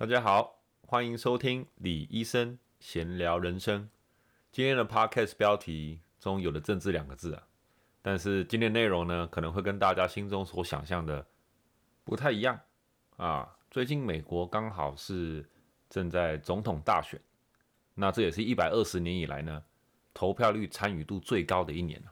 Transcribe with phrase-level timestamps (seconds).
[0.00, 3.90] 大家好，欢迎收听李医生闲聊人生。
[4.50, 7.42] 今天的 podcast 标题中有了“政治”两个字啊，
[8.00, 11.26] 但是今天内容呢，可能会跟大家心中所想象的
[12.02, 12.58] 不太一样
[13.18, 13.54] 啊。
[13.70, 15.46] 最近美国刚好是
[15.90, 17.20] 正在总统大选，
[17.92, 19.62] 那这也是一百二十年以来呢，
[20.14, 22.10] 投票率参与度最高的一年了。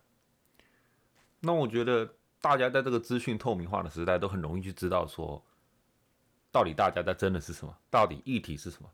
[1.40, 5.42] 那我觉得大家在这个资讯透明化的时代，都很容易去知道说。
[6.58, 7.72] 到底大家在争的是什么？
[7.88, 8.90] 到底议题是什么？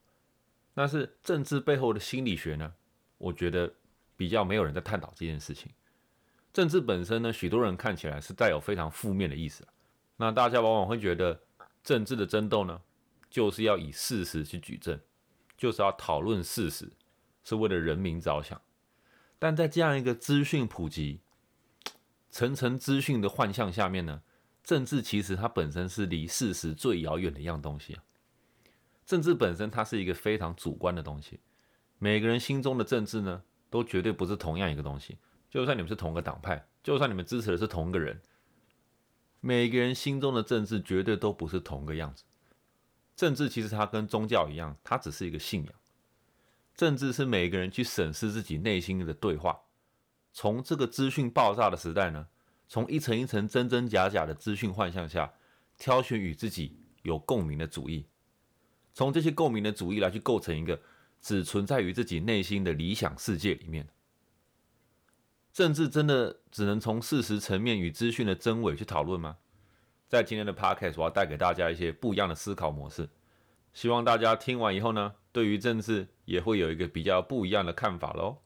[0.75, 2.75] 但是政治背后的心理学呢？
[3.17, 3.73] 我觉得
[4.19, 5.73] 比较没有人在探讨这件事情。
[6.53, 9.67] 政治本身呢，许多人看起来是带有非常负面的意思。
[10.19, 11.41] 那大家往往会觉得
[11.83, 12.83] 政治的争斗呢，
[13.31, 15.01] 就是要以事实去举证，
[15.57, 16.93] 就是要讨论事实，
[17.45, 18.61] 是为了人民着想。
[19.39, 21.23] 但在这样一个资讯普及、
[22.31, 24.21] 层层资讯的幻象下面呢？
[24.65, 28.03] 政治其实它本身是离事实最遥远的一样东西啊。
[29.05, 31.39] 政治本身它是一个非常主观的东西，
[31.99, 35.19] 每个人心中的政治呢，都绝对不是同样一个东西。
[35.51, 38.21] 就算你们是同个党派，就算你们支持的是同一个人，
[39.41, 42.25] 每个人心中的政治绝对都不是同个样子。
[43.15, 45.75] 政治其实它跟宗教一样，它只是一个信仰。
[46.75, 49.61] 政治是每个人去审视自己内心的对话。
[50.33, 52.27] 从这个资讯爆炸的时代呢？
[52.67, 55.33] 从一层一层真真假假的资讯幻象下，
[55.79, 58.07] 挑选与自己有共鸣的主义，
[58.93, 60.81] 从这些共鸣的主义来去构成一个
[61.21, 63.89] 只存在于自己内心的理想世界里面。
[65.53, 69.37] 政治真的只能从事实层面与资讯的真伪去讨论吗？
[70.09, 73.09] 在今天的 podcast，我要带给大家一些不一样的思考模式，
[73.73, 78.39] 希望大家听完以后呢，对于政治也会有一个比较不一样的看法喽。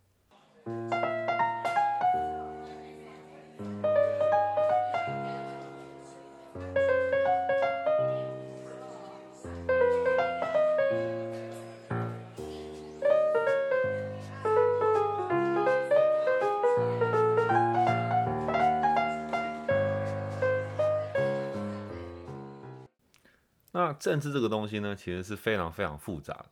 [23.98, 26.50] 政治这个东西呢，其实是非常非常复杂的。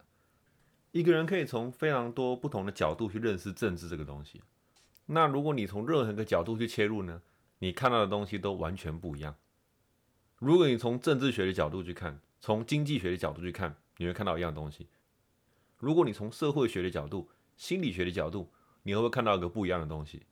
[0.92, 4.42] 一个人可以从非常多不同的角度去认识政治这个东西。
[5.06, 7.22] 那如果你从任何一个角度去切入呢，
[7.58, 9.36] 你看到的东西都完全不一样。
[10.38, 14.88] 如果你从政治学的角度去看，从经济学的角度去看，你会看到一样东西。
[15.78, 18.50] 如果你从社会学的角度、心理学的角度，
[18.82, 20.22] 你会不会看到一个不一样的东西？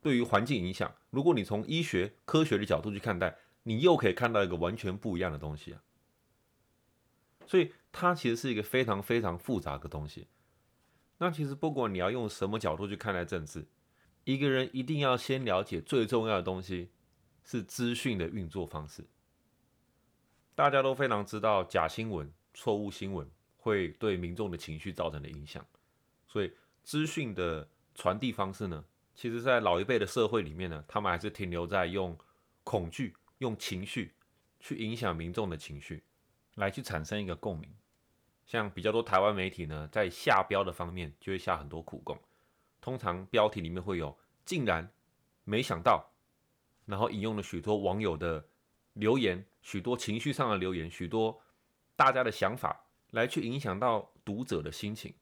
[0.00, 5.82] 对于环境影响，如果你从医学科学的角度去看待，你又可以看到一个完全不一样的东西啊。
[7.46, 10.26] 所以它其实是一个非常非常复杂的东西。
[11.18, 13.66] 那其实不管你要用什么角度去看待政治，
[14.24, 16.90] 一个人一定要先了解最重要的东西
[17.44, 19.04] 是资讯的运作方式。
[20.54, 25.64] 大家都非常知道假新闻、错误新闻会对民众的情绪造成的影响，
[26.26, 32.18] 所以资讯的传递方式呢，其实在老一辈的社会里面呢，他们还是停留在用
[32.64, 34.12] 恐惧、用情绪
[34.58, 36.02] 去影响民众的情绪。
[36.56, 37.74] 来去产生一个共鸣，
[38.44, 42.18] 像比较多台湾媒体呢，在下标的方面就会下很多苦功。
[42.80, 44.90] 通常标题里面会有“竟然
[45.44, 46.10] 没想到”，
[46.84, 48.44] 然后引用了许多网友的
[48.94, 51.40] 留言，许多情绪上的留言，许多
[51.96, 55.14] 大家的想法，来去影响到读者的心情，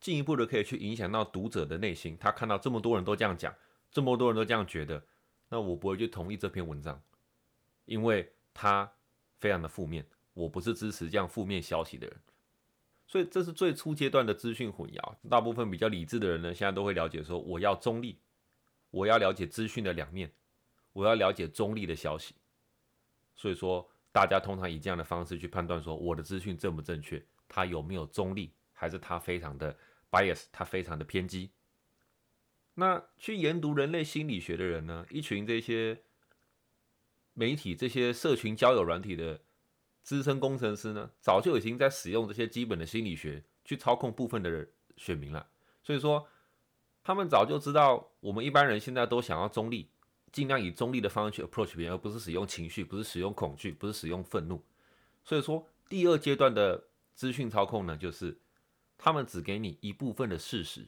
[0.00, 2.18] 进一步的可以去影响到读者的内心。
[2.20, 3.54] 他看到这么多人都这样讲，
[3.90, 5.02] 这么多人都这样觉得，
[5.48, 7.00] 那我不会去同意这篇文章，
[7.84, 8.92] 因为他
[9.38, 10.04] 非常的负面。
[10.34, 12.16] 我不是支持这样负面消息的人，
[13.06, 15.14] 所以这是最初阶段的资讯混淆。
[15.30, 18.18] 大部分比较理智的人呢，现在都会了解说，我要中立，
[18.90, 20.32] 我要了解资讯的两面，
[20.92, 22.34] 我要了解中立的消息。
[23.36, 29.78] 所以说，大家通常以这样的方式去判断说，我的资讯正不正确，它有没有中立，还是它非常的
[30.10, 31.52] bias，它非常的偏激。
[32.74, 36.02] 那去研读人类心理学的人呢，一群这些
[37.34, 39.40] 媒体、这些社群交友软体的。
[40.04, 44.68] 资深工程师呢，早就已经在使用这些基本的心理学去操控部分的人
[44.98, 45.46] 选民了。
[45.82, 46.28] 所以说，
[47.02, 49.88] 他们早就知道，我们一般人现在都想要中立，
[50.30, 54.62] 尽量以中立的方式去 approach 别人，而不是使用情绪，不是使用恐惧，不是使用愤怒。
[55.24, 56.84] 所以说，第二阶段的
[57.14, 58.38] 资讯操控呢，就是
[58.98, 60.86] 他们只给你一部分的事实。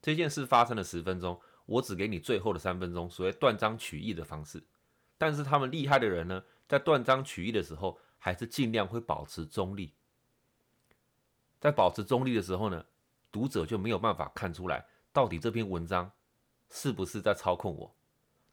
[0.00, 4.62] 这件事发生了十分钟，我只给你最后的三分钟，所谓断章取义的方式。
[5.18, 7.98] 但是他们厉害的人呢，在断章取义的时候。
[8.24, 9.92] 还是尽量会保持中立，
[11.58, 12.84] 在保持中立的时候呢，
[13.32, 16.08] 读者就没有办法看出来到底这篇文章
[16.70, 17.92] 是不是在操控我，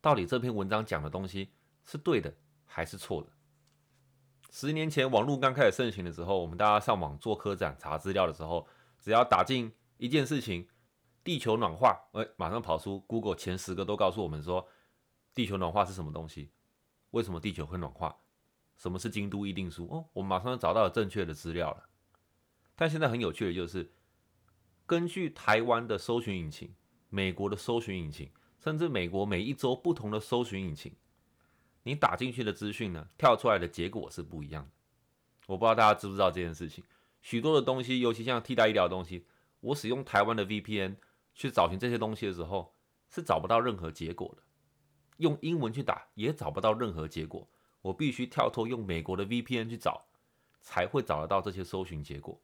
[0.01, 1.53] 到底这篇文章讲的东西
[1.85, 2.35] 是对的
[2.65, 3.29] 还是错的。
[4.49, 8.67] 十年前网络刚开始盛行的时候，我们大家上网做科展查资料的时候，
[8.99, 10.67] 只要打进一件事情
[11.23, 14.67] “地球暖化”，哎，马上跑出 Google 前十个都告诉我们说，
[15.35, 16.51] 地球暖化是什么东西？
[17.11, 18.19] 为什么地球会暖化？
[18.79, 19.85] 什么是京都议定书？
[19.91, 21.89] 哦，我马上就找到了正确的资料了。
[22.75, 23.91] 但现在很有趣的就是，
[24.85, 26.73] 根据台湾的搜寻引擎、
[27.09, 30.95] 美国的搜寻引擎，甚至美国每一周不同的搜寻引擎。
[31.83, 34.71] 你打进去的资讯呢，跳出来的结果是不一样的。
[35.47, 36.81] 我不知道大家知不知道这件事情。
[37.21, 39.25] 许多的东西，尤其像替代医疗的东西，
[39.59, 40.95] 我使用台湾的 VPN
[41.35, 42.73] 去找寻这些东西的时候，
[43.09, 44.43] 是找不到任何结果的。
[45.17, 47.45] 用英文去打也找不到任何结果。
[47.81, 50.05] 我必须跳脱用美国的 VPN 去找，
[50.61, 52.39] 才会找得到这些搜寻结果。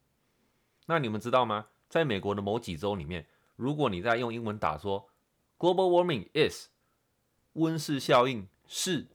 [0.86, 1.68] 那你们知道吗？
[1.90, 5.10] 在美国的某几州里面，如果你在用英文打说
[5.58, 6.70] “global warming is”，
[7.54, 9.08] 温室效应是。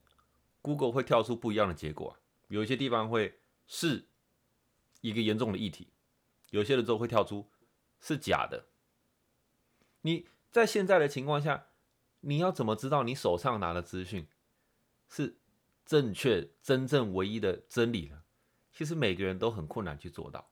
[0.63, 2.13] Google 会跳出不一样的结果啊，
[2.47, 4.05] 有一些地方会是
[5.01, 5.87] 一个严重的议题，
[6.51, 7.49] 有些的时候会跳出
[7.99, 8.67] 是假的。
[10.01, 11.65] 你在现在的情况下，
[12.19, 14.27] 你要怎么知道你手上拿的资讯
[15.09, 15.39] 是
[15.85, 18.21] 正确、真正唯一的真理呢？
[18.71, 20.49] 其实每个人都很困难去做到，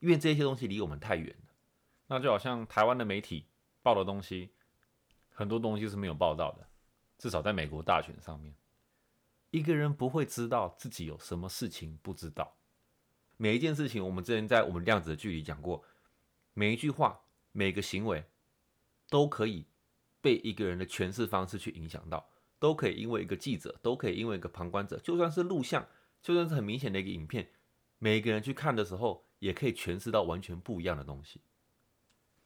[0.00, 1.54] 因为这些东西离我们太远了。
[2.08, 3.46] 那就好像台湾的媒体
[3.82, 4.50] 报的东西，
[5.30, 6.68] 很多东西是没有报道的，
[7.18, 8.54] 至少在美国大选上面。
[9.50, 12.56] 一个人不会知道自己有什么事情不知道。
[13.36, 15.84] 每一件事情，我们之前在我们量子的距离讲过，
[16.54, 17.20] 每一句话、
[17.52, 18.24] 每个行为，
[19.08, 19.66] 都可以
[20.20, 22.28] 被一个人的诠释方式去影响到，
[22.62, 25.84] 都可以因为一个记者，都可以因为一个旁观者，就算是录像，
[26.22, 27.50] 就算是很明显的一个影片，
[27.98, 31.40] 每一个人去看的时候，也可以诠释到完全不一样的东西。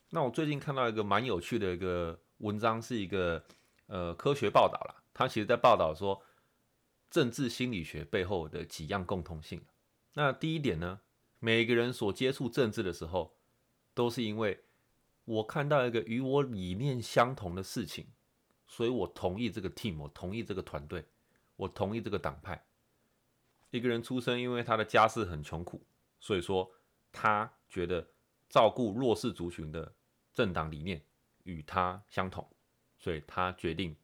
[0.08, 3.44] 那我最近看到一个蛮有趣的一个文章，是一个
[3.88, 6.22] 呃科学报道了，他其实在报道说。
[7.08, 9.62] 政治心理学背后的几样共通性。
[10.14, 11.00] 那第一点呢，
[11.38, 13.36] 每个人所接触政治的时候，
[13.94, 14.64] 都是因为
[15.24, 18.08] 我看到一个与我理念相同的事情，
[18.66, 21.04] 所以我同意这个 team，我同意这个团队，
[21.56, 22.64] 我同意这个党派。
[23.70, 25.84] 一个人出生，因为他的家世很穷苦，
[26.20, 26.70] 所以说
[27.12, 28.06] 他觉得
[28.48, 29.94] 照顾弱势族群的
[30.32, 31.04] 政党理念
[31.44, 32.48] 与他相同，
[32.98, 33.94] 所以他决定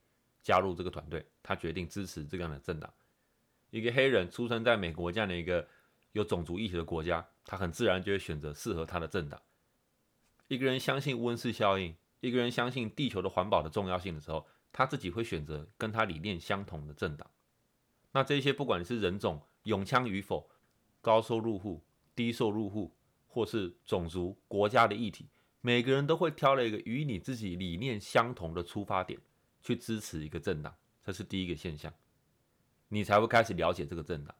[0.42, 1.26] 加入这个团队。
[1.42, 2.92] 他决定支持这样的政党。
[3.70, 5.66] 一个黑人出生在美国这样的一个
[6.12, 9.42] 有种族议题的国家，他很自然就会选择适合他的政党。
[10.46, 17.28] 一个人相信温室效应，一个人相信地球的环保的重要性的时候，他自己会选择跟他理念相同的政党。
[18.12, 20.48] 那这些不管是人种、永枪与否、
[21.00, 21.82] 高收入户、
[22.14, 22.94] 低收入户，
[23.26, 25.26] 或是种族、国家的议题，
[25.60, 29.19] 每个人都会挑了一个与你自己理念相同的出发点
[29.60, 30.72] 去支持一个政党。
[31.04, 31.92] 这是第一个现象，
[32.86, 34.32] 你才会开始了解这个政党。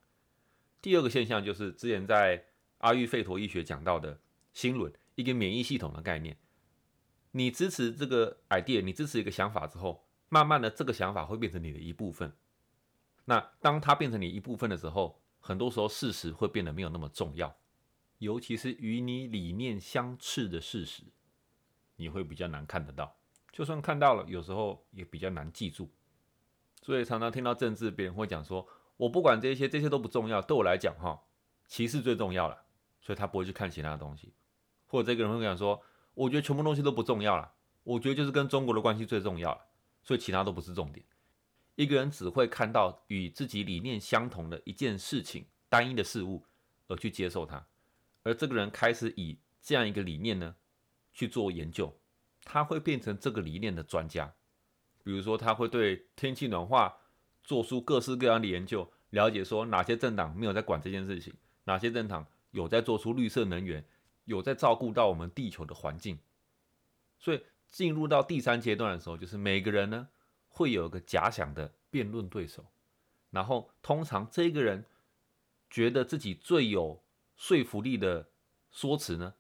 [0.81, 2.45] 第二个现象就是之前在
[2.79, 4.21] 阿育吠陀医学讲到的
[4.53, 6.37] 心轮，一个免疫系统的概念。
[7.33, 12.33] 你支持这个 idea，你支持一个想法之后，慢慢的这个想法会变成你的一部分。
[13.25, 17.55] 那当它变成你一部分的时候，很多时候事实会变得没有那么重要，
[18.19, 21.03] 尤其是与你理念相斥的事实，
[21.97, 23.17] 你会比较难看得到。
[23.51, 25.91] 就算看到了，有时候也比较难记住。
[26.81, 30.43] 所以常常听到政治，别人会讲说：“我不管这些，这些都不重要。
[30.43, 31.23] 对我来讲，哈，
[31.67, 32.65] 歧视最重要了。”
[33.01, 34.33] 所以他不会去看其他的东西。
[34.87, 35.81] 或者这个人会讲说
[36.15, 37.53] ：“我觉得全部东西都不重要了，
[37.85, 39.61] 我觉得就是跟中国的关系最重要了。”
[40.05, 41.07] 所以其他都不是重点。
[41.77, 46.45] 一个人只会看到与自己理念相同的一件事情、单一的事物
[46.89, 47.65] 而去接受它，
[48.25, 50.55] 而这个人开始以这样一个理念呢
[51.13, 51.97] 去做研究，
[52.45, 54.35] 他会变成这个理念的专家。
[55.05, 56.97] 比如说，他会对天气暖化
[57.43, 61.33] 做出各式各样的研究，了解说哪些政党没有在管这件事情，
[61.65, 63.85] 哪些政党有在做出绿色能源，
[64.25, 66.19] 有在照顾到我们地球的环境。
[67.19, 70.09] 所以进入到第三阶段的时候，就是每个人呢
[70.49, 72.65] 会有个假想的辩论对手，
[73.31, 74.85] 然后通常这个人
[75.71, 77.03] 觉得自己最有
[77.37, 78.29] 说服力的
[78.71, 79.35] 说辞呢，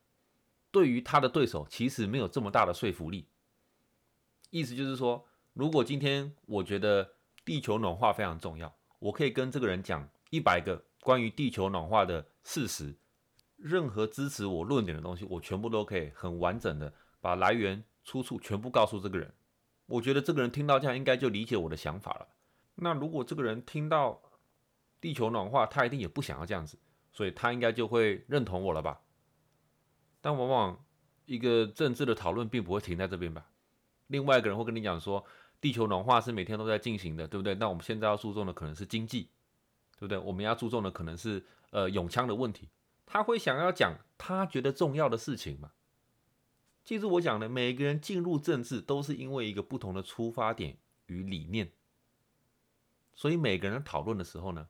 [0.70, 3.26] 对于他的对手其实没有这么大的说服力。
[4.50, 5.26] 意思就是说。
[5.54, 12.96] 如果今天我觉得地球暖化非常重要，我可以跟这个人讲一百个关于地球暖化的事实，
[13.62, 19.32] 任何支持我论点的东西，我全部都可以很完整的把来源出处全部告诉这个人。
[19.86, 22.28] 我觉得这个人听到这样应该就理解我的想法了。
[22.74, 24.20] 那如果这个人听到
[25.00, 26.78] 地球暖化，他一定也不想要这样子，
[27.12, 29.00] 所以他应该就会认同我了吧？
[30.20, 30.84] 但往往
[31.26, 33.46] 一个政治的讨论并不会停在这边吧？
[34.08, 35.24] 另外一个人会跟你讲说。
[35.62, 37.54] 地球暖化是每天都在进行的，对不对？
[37.54, 39.28] 那我们现在要注重的可能是经济，
[39.96, 40.18] 对不对？
[40.18, 41.40] 我们要注重的可能是
[41.70, 42.68] 呃永枪的问题，
[43.04, 45.72] 他会想要讲他觉得重要的事情嘛？
[46.84, 51.70] 记住我讲的，每个人进入政治都是因为一个不同的出发点与理念，
[53.14, 54.68] 所以每个人讨论的时候呢，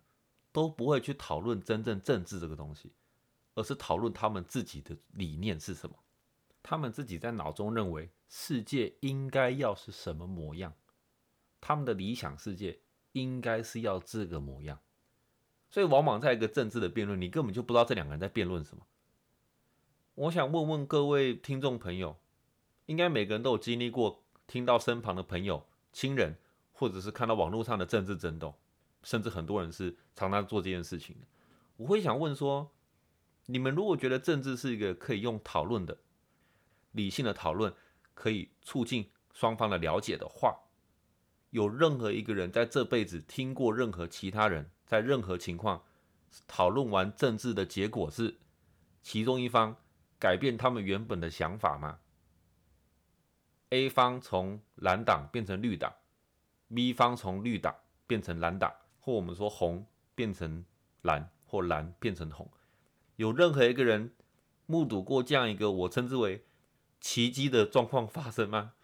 [0.52, 2.92] 都不会去讨论真正政治这个东西，
[3.54, 5.96] 而是讨论他们自己的理念是什么，
[6.62, 10.74] 他们自己在脑中认为世界应该要是什么模样，
[11.60, 12.80] 他们的理想世界
[13.12, 14.78] 应该是要这个模样。
[15.72, 18.84] 所以，往往在一个政治的辩论，你根本就不知道这两个人在辩论什么。
[20.14, 22.18] 我想问问各位听众朋友，
[22.84, 26.36] 应该每个人都有经历过听到身旁的朋友、亲人，
[26.72, 28.54] 或者是看到网络上的政治争斗，
[29.02, 31.26] 甚至很多人是常常做这件事情的。
[31.78, 32.70] 我会想问说，
[33.46, 35.96] 你们如果觉得政治是一个可以用讨论的、
[36.90, 37.72] 理性的讨论，
[38.12, 40.54] 可以促进双方的了解的话，
[41.48, 44.70] 有任何一个人在这辈子听过任何其他人？
[44.92, 45.82] 在任何情况
[46.46, 48.36] 讨论完政治的结果是
[49.00, 49.74] 其中一方
[50.18, 52.00] 改变他们原本的想法吗
[53.70, 55.94] ？A 方从蓝党变成绿党
[56.74, 57.74] ，B 方从绿党
[58.06, 58.70] 变成蓝党，
[59.00, 60.62] 或我们说红变成
[61.00, 62.50] 蓝，或蓝变成红，
[63.16, 64.12] 有任何一个人
[64.66, 66.44] 目睹过这样一个我称之为
[67.00, 68.74] 奇迹的状况发生吗？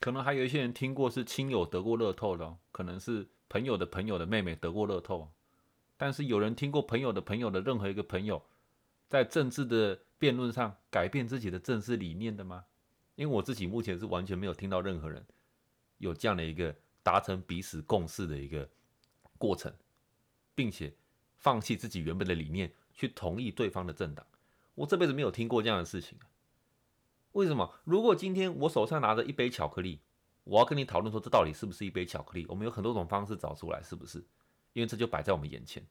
[0.00, 3.30] 可能还有一些人听过是亲友得过乐透的，可能是。
[3.48, 5.30] 朋友的朋友的妹妹得过乐透，
[5.96, 8.42] 但是有人听过朋友的朋友的任何一个朋友
[9.08, 12.64] 在政治的辩论上改变自己的政治理念的吗？
[13.14, 15.24] 因为我自己目前是完全没有听到任何人
[15.98, 18.68] 有这样的一个达成彼此共识的一个
[19.38, 19.72] 过程，
[20.54, 20.92] 并且
[21.36, 24.26] 放弃自己原本的理念去同意对方的政党。
[24.74, 26.18] 我这辈子没有听过这样的事情。
[27.32, 27.72] 为什么？
[27.84, 30.00] 如果今天我手上拿着一杯巧克力。
[30.44, 32.46] 我要跟你讨论说，这到底是不是一杯巧克力？
[32.48, 34.24] 我们有很多种方式找出来，是不是？
[34.74, 35.86] 因为这就摆在我们眼前。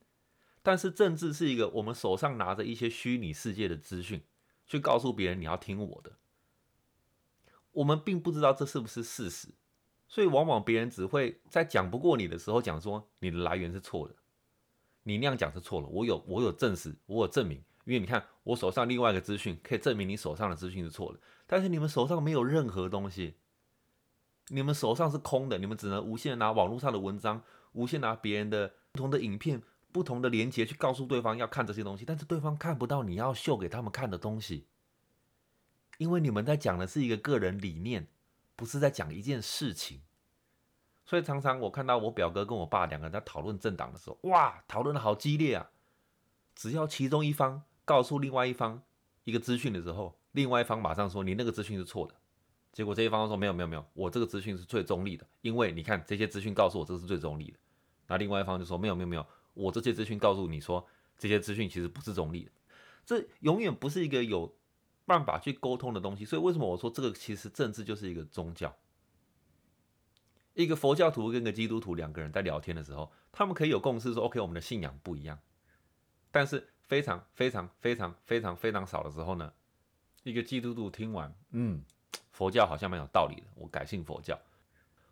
[0.61, 4.23] 但是政治是一个我们手上拿着一些虚拟世界的资讯，
[4.65, 6.13] 去告诉别人你要听我的。
[7.71, 9.49] 我们并不知道这是不是事实，
[10.07, 14.15] 所以往往别人只会在讲不过你的时候讲说你的来源是错的，
[15.03, 15.87] 你那样讲是错了。
[15.87, 23.35] 我有我有证实，我有证明，因为你看我手上另外一个资讯可以证明你手上的资讯是错的，但是你们手上没有任何东西。
[24.49, 34.67] 你们手上是空的，你们只能无限拿网络上的文章，无限拿别人的不同的影片、不同的连接去告诉对方要看这些东西，但是对方看不到你要秀给他们看的东西，
[35.97, 38.07] 因为你们在讲的是一个个人理念，
[38.55, 40.01] 不是在讲一件事情。
[41.05, 45.69] 所以常常我看到我表哥跟我爸两个人在讨论政党的时候，哇，讨论的好激烈啊！
[46.55, 48.81] 只要其中一方告诉另外一方
[49.23, 52.15] 一个资讯的时候，另外一方马上说你那个资讯是错的。
[52.73, 57.57] 结果这一方说没有没有没有，我这个资讯是最中立的，因为你看这些资讯告诉我这是最中立的。
[58.07, 60.85] 那另外一方就说没有没有没有，我这些资讯告诉你说
[61.17, 62.51] 这些资讯其实不是中立的，
[63.05, 64.53] 这永远不是一个有
[65.05, 66.25] 办法去沟通的东西。
[66.25, 68.75] 所以为什么我说这个其实政治就是一个宗教？
[70.55, 75.39] 一个佛教徒跟个基督徒两个人在聊天的时候，他们可以有共识说 OK，我们的信仰不一样，
[76.31, 79.53] 但是非常非常非常非常非常少的时候呢，
[80.23, 81.83] 一个基督徒听完，嗯。
[82.31, 84.39] 佛教好像蛮有道理的，我改信佛教，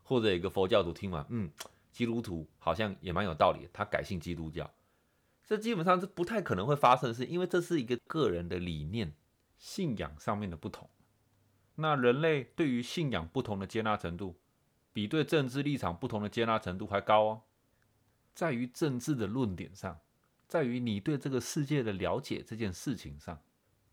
[0.03, 1.51] 或者一个佛教徒听完，嗯，
[1.91, 4.69] 基督徒好像也蛮有道理，他改信基督教，
[5.45, 9.13] 这基本上是不太可能会发生的事，因为这是一个个人的理念、
[9.57, 10.89] 信仰上面的不同。
[11.75, 14.39] 那人类对于信仰不同的接纳程度，
[14.93, 17.41] 比对政治立场不同的接纳程度还高哦。
[18.33, 19.99] 在于政治的论点上，
[20.47, 23.41] 在于你对这个世界的了解这件事情上，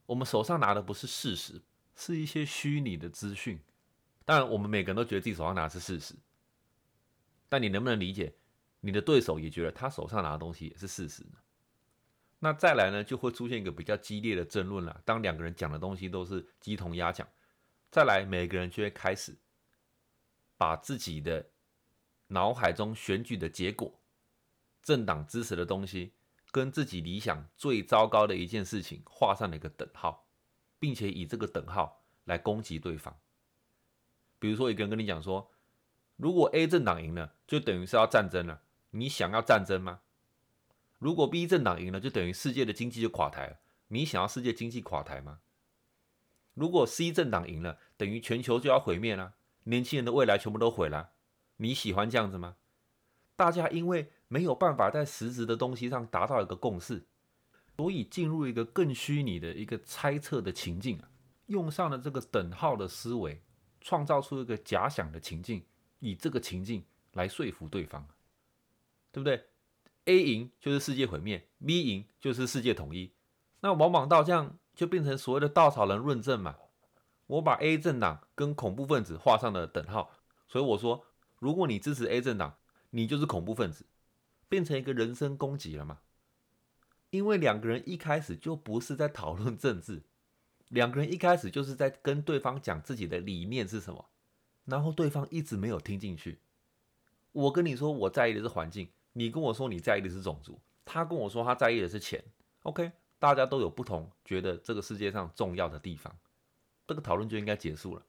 [0.07, 1.63] 我们手上拿的不是事实。
[1.99, 3.61] 是一些虚拟的资讯，
[4.25, 6.15] 当然我们每个人都觉得自己手上拿的是事实，
[7.49, 8.33] 但你能不能理解，
[8.81, 11.39] 你的对手也觉得他手上拿的东西也是事实呢？
[12.39, 15.03] 那再来呢，就会出现一个比较激烈的争论了。
[15.05, 17.27] 当两个人讲的东西都是鸡同鸭讲，
[17.91, 19.37] 再来每个人就会开始
[20.57, 21.51] 把自己的
[22.29, 24.01] 脑海中选举的结果、
[24.85, 26.13] 政党支持的东西，
[26.53, 30.28] 跟自己理想最糟糕的一件事情画上了一个等号。
[30.79, 33.19] 并且以这个等号来攻击对方。
[34.39, 35.51] 比如说，一个人跟你讲说，
[36.17, 38.63] 如果 A 政党赢了，就等于是要战争了。
[38.91, 40.01] 你想要战争吗？
[40.99, 43.59] 如果 B 政党赢了，就等于世界的经济就垮台了。
[43.89, 45.41] 你想要世界经济垮台吗？
[46.55, 51.11] 如果 C 政党赢了，等于全球就要毁灭了，年轻人的未来全部都毁了。
[51.59, 52.57] 你喜欢这样子吗？
[53.37, 57.07] 大家因为没有办法在实质的东西上达到一个共识。
[57.79, 61.01] 所以进入一个更虚拟的一个猜测的情境，
[61.47, 63.41] 用上了这个等号的思维，
[63.81, 65.65] 创造出一个假想的情境，
[66.01, 68.05] 以这个情境来说服对方，
[69.13, 69.45] 对不对
[70.07, 73.13] A 赢就是世界毁灭，B 赢就是世界统一。
[73.61, 76.57] 那往往到这样就变成所谓的稻草人论证嘛。
[77.29, 80.11] 我把 A 政党跟恐怖分子画上了等号，
[80.49, 81.05] 所以我说，
[81.39, 82.57] 如果你支持 A 政党，
[82.91, 83.87] 你就是恐怖分子，
[84.49, 86.01] 变成一个人身攻击了嘛？
[87.11, 90.03] 因为两个人一开始就不是在讨论政治，
[90.69, 94.09] 两个人一开始就是在跟对方讲自己的理念是什么，
[94.65, 96.39] 然后对方一直没有听进去。
[97.33, 102.23] 我跟你说我在意的是环境，你跟我说你在意的是种族，他跟我说他在意的是钱。
[102.65, 106.15] OK，大家都有不同觉得这个世界上重要的地方。
[106.87, 108.03] 这个讨论就应该结束了，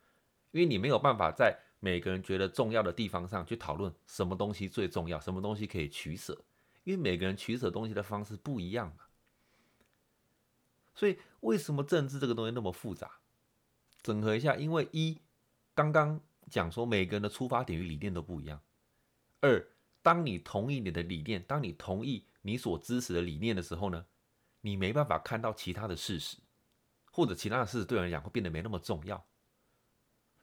[0.52, 6.42] 因为你没有办法在每个人觉得重要的地方上去讨论什么东西最重要，什么东西可以取舍，
[6.90, 9.04] 因为每个人取舍东西的方式不一样嘛。
[10.96, 13.20] 所以为什么政治这个东西那么复杂？
[14.02, 15.22] 整合一下，因为一
[15.76, 16.20] 刚刚
[16.50, 18.60] 讲说每个人的出发点与理念都不一样。
[19.40, 19.68] 二，
[20.02, 24.04] 当你同意你的理念，当你同意你所支持的理念的时候呢，
[24.62, 26.38] 你没办法看到其他的事实。
[27.12, 29.24] 或者其他的事实对人来讲会变得没那么重要。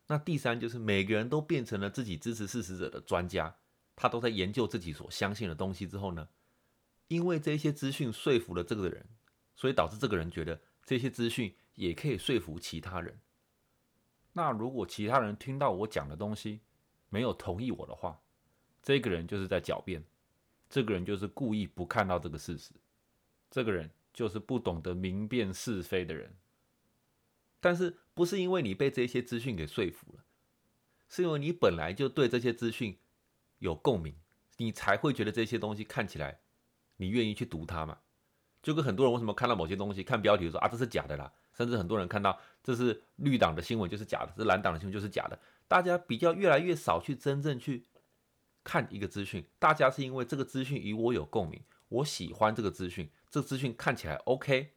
[0.06, 3.56] 那第三就是每个人都变成了自己支持事实者的专家，
[3.96, 6.28] 他都在研究自己所相信的东西之后呢，
[7.08, 9.06] 因为这些资讯说服了这个人，
[9.54, 13.20] 所以导致这个人觉得这些资讯也可以说服其他人。
[14.32, 16.60] 那如果其他人听到我讲的东西
[17.08, 18.20] 没有同意我的话，
[18.82, 20.04] 这个人就是在狡辩，
[20.68, 22.72] 这个人就是故意不看到这个事实，
[23.50, 26.34] 这个人就是不懂得明辨是非的人。
[27.60, 30.24] 但是不是因为你被这些资讯给说服了，
[31.08, 32.98] 是因为你本来就对这些资讯
[33.58, 34.14] 有共鸣，
[34.58, 36.40] 你才会觉得这些东西看起来
[36.96, 37.98] 你愿意去读它嘛？
[38.62, 45.38] 就跟很多人为什么看到某些东西看标题说啊这是假的啦，甚至很多人看到这是绿党的新闻就是假的，这蓝党的新闻就是假的，
[45.68, 47.84] 大家比较越来越少去真正去
[48.64, 54.72] 看一个资讯，大家是因为这个资讯与我有共鸣，我喜欢这个资讯，这资讯看起来 OK，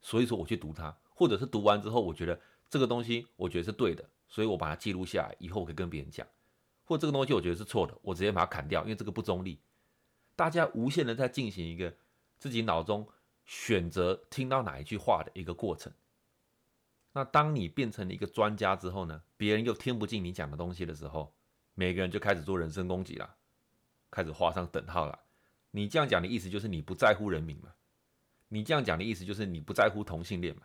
[0.00, 0.96] 所以说我去读它。
[1.12, 2.40] 或者是读完之后，我觉得
[2.70, 6.26] 这个东西我觉得是对的，所以我把它记录下来，以后我可以跟别人讲。
[6.86, 9.60] 或这个东西我觉得是错的，我直接把它砍掉，因为这个不中立。
[10.40, 11.94] 大家无限的在进行一个
[12.38, 13.06] 自己脑中
[13.44, 15.92] 选择听到哪一句话的一个过程。
[17.12, 21.34] 那当你变成了一个专家之后呢，别人又听不进你讲的东西的时候，
[21.74, 23.36] 每个人就开始做人身攻击了，
[24.10, 25.20] 开始画上等号了。
[25.72, 27.74] 你这样讲的意思就是你不在乎人民嘛？
[28.48, 30.62] 你这样讲的意思就是你不在乎同性恋嘛？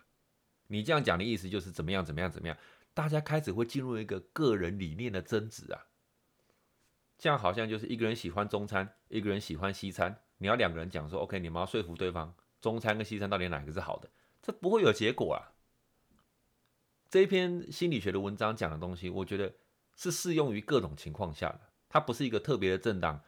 [0.68, 2.56] 你这样讲的意思就是怎么样怎么样怎么样？
[2.94, 5.84] 大家开始会进入一个个人理念的争执啊，
[7.18, 14.08] 这样好像就是一个人喜欢中餐，一个人喜欢西餐，你要两个人讲说，OK，你们要说服对方，中餐跟西餐到底哪个是好的？
[14.42, 15.52] 这不会有结果啊。
[17.08, 19.52] 这一篇心理学的文章讲的东西，我觉得
[19.94, 23.20] 是适用于各种情况下的，它不是一个特别的政党。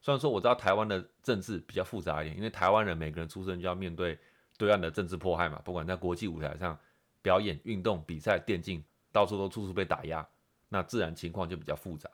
[0.00, 4.18] 虽然说我知道台湾的政治比较复杂一点，因为台湾人每个人出生就要面对。
[4.56, 6.78] 对岸的政治迫害嘛，不管在国际舞台上
[7.20, 10.24] 表演、运动、比赛、电竞，到处都处处被打压，
[10.68, 12.08] 那自然情况就比较复杂。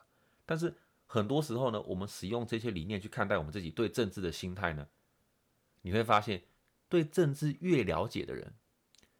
[0.46, 0.74] 但是
[1.12, 4.86] 很多时候呢，我们使用这些理念去看待我们自己对政治的心态呢，
[5.82, 6.44] 你会发现，
[6.88, 8.54] 对政治越了解的人，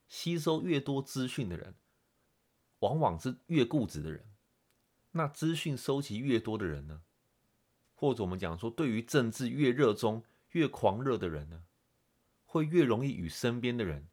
[0.06, 1.74] 吸收越多资讯的人，
[2.78, 4.24] 往往是越固执的人。
[5.10, 7.02] 那资讯收集越多的人呢，
[7.96, 11.64] 或者我们讲说，对于政治越热衷、越狂热的人呢？
[12.44, 14.06] 会越容易与身边的人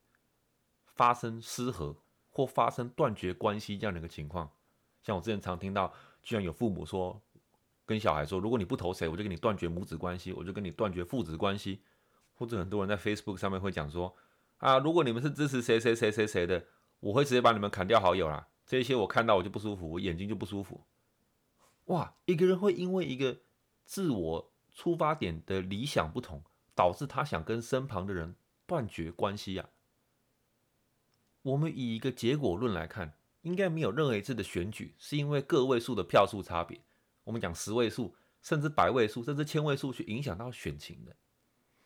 [0.95, 1.95] 发生失和
[2.31, 4.51] 或发生断绝关系这样的一个情况。
[5.03, 7.21] 像我之前常听到，居然有父母说，
[7.87, 11.81] 跟小孩说，如果你不投谁，我就跟你断绝母子关系，我就跟你断绝父子关系。
[12.35, 14.15] 或者很多人在 Facebook 上面会讲说，
[14.57, 16.63] 啊，如果你们是支持谁谁谁谁谁的，
[16.99, 18.47] 我会直接把你们砍掉好友啦。
[18.67, 20.83] 这些我看到我就不舒服，我眼睛就不舒服。
[21.85, 23.39] 哇，一个人会因为一个
[23.83, 26.43] 自我出发点的理想不同。
[26.77, 28.35] 导致他想跟身旁的人
[28.67, 29.67] 断绝关系呀。
[31.41, 36.79] 我们以一个结果论来看，应该没有任何一次的选举是因为个位数的票数差别，
[37.27, 41.13] 我们讲十位数，甚至百位数，甚至千位数去影响到选情的。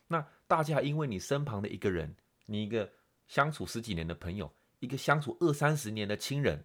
[0.06, 2.88] 那大家因为你身旁的一个人，你一个
[3.27, 6.63] 相处十几年的朋友，一个相处二三十年的亲人，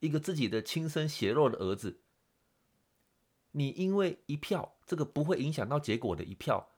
[0.00, 2.00] 一个自己的亲生血肉的儿子，
[3.50, 6.70] 你因为一票，这个不会影响到结果的一票。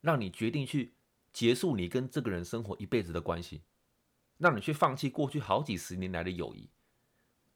[0.00, 0.94] 让你决定去
[1.32, 3.60] 结束你跟这个人生活一辈子的关系，
[4.38, 6.70] 让你去放弃过去好几十年来的友谊，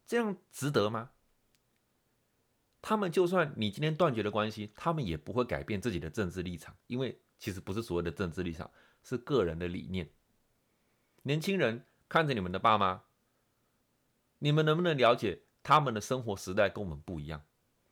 [0.05, 1.09] 这样值得吗？
[2.81, 8.69] 他们就算你今天断绝了关系，他们也不会改变自己的政治立场，因为其实不是所谓的政治立场，
[9.03, 10.09] 是个人的理念。
[11.23, 13.03] 年轻人看着你们的爸妈，
[14.39, 17.43] 你们能不能了解他们的生活时代跟我们不一样，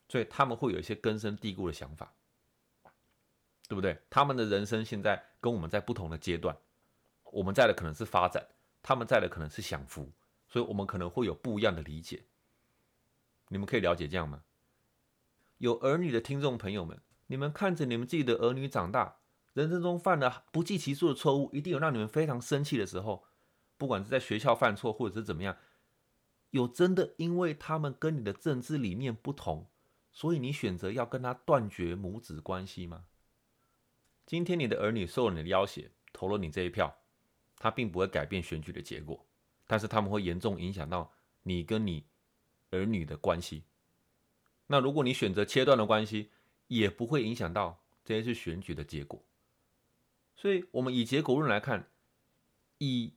[0.08, 2.14] 所以他们会有一些根深蒂固的想法。
[3.68, 4.02] 对不对？
[4.10, 6.58] 他们的人生现在跟我们在不同的阶段，
[7.26, 8.44] 我们在的可能是发展，
[8.82, 10.12] 他们在的可能是享福，
[10.48, 12.24] 所以我们可能会有不一样的理解。
[13.50, 14.42] 你们可以了解这样吗？
[15.60, 19.18] 有儿女的听众朋友们，你们看着你们自己的儿女长大，
[19.52, 23.26] 人生中犯了不计其数的错误，一定有让你们非常生气的时候，
[23.78, 25.58] 不管是在学校犯错，或者是怎么样，
[26.52, 29.70] 有真的因为他们跟你的政治理念不同，
[30.14, 33.04] 所以你选择要跟他断绝母子关系吗？
[34.26, 37.00] 今天你的儿女受了你的要挟，投了你这一票，
[37.58, 39.28] 他并不会改变选举的结果，
[39.68, 41.12] 但是他们会严重影响到
[41.44, 42.06] 你跟你
[42.70, 43.66] 儿女的关系。
[44.72, 46.30] 那如果你选择切断的关系，
[46.68, 49.20] 也不会影响到这一次选举的结果。
[50.36, 51.90] 所以，我们以结果论来看，
[52.78, 53.14] 以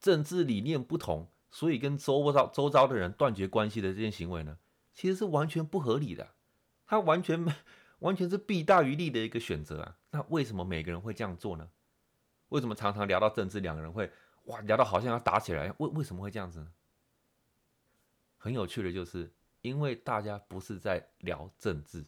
[0.00, 4.56] 政治理念不同，所以跟周遭周遭的人断绝关系的这件行为呢，
[4.94, 6.34] 其实是完全不合理的。
[6.86, 7.44] 他完全
[7.98, 9.98] 完全是弊大于利的一个选择啊！
[10.10, 11.68] 那为什么每个人会这样做呢？
[12.48, 14.10] 为什么常常聊到政治，两个人会
[14.44, 15.70] 哇聊到好像要打起来？
[15.76, 16.72] 为为什么会这样子呢？
[18.38, 19.30] 很有趣的就是，
[19.68, 22.04] 因为大家不是在聊政治，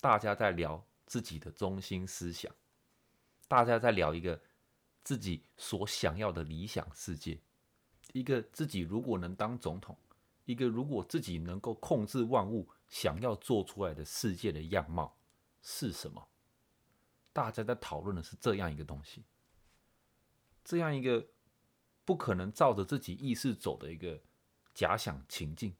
[0.00, 2.52] 大家在聊自己的中心思想，
[3.46, 4.40] 大家在聊一个
[5.04, 7.38] 自己所想要的理想世界，
[8.12, 9.96] 一个自己如果能当总统，
[10.44, 12.68] 一个如果自己能够控制万物。
[12.88, 15.16] 想要做出来的世界的样貌
[15.62, 16.28] 是什么？
[17.32, 19.24] 大家在讨论的是这样一个东西，
[20.62, 21.26] 这样一个
[22.04, 24.20] 不可能照着自己意识走的一个
[24.74, 25.74] 假想情境，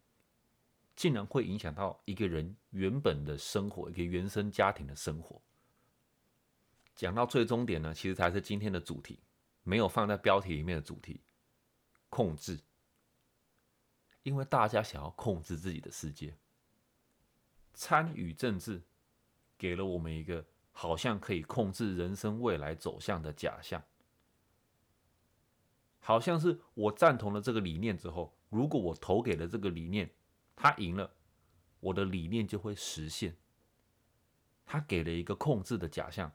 [0.94, 5.40] 竟然会影响到一个人原本的生活，一个原生家庭的生活。
[6.94, 9.18] 讲到最终点呢，其实才是今天的主题，
[9.62, 11.22] 没有放在标题里面的主题——
[12.10, 12.60] 控制，
[14.22, 16.36] 因为大家想要控制自己的世界。
[17.72, 18.82] 参与政治，
[19.56, 23.82] 给了我们一个好像可以控制人生未来走向的假象，
[25.98, 30.12] 好像是我赞同了这个理念之后，如果我投给了这个理念，
[30.54, 31.14] 他赢了，
[31.80, 33.36] 我的理念就会实现。
[34.64, 36.32] 他给了一个控制的假象，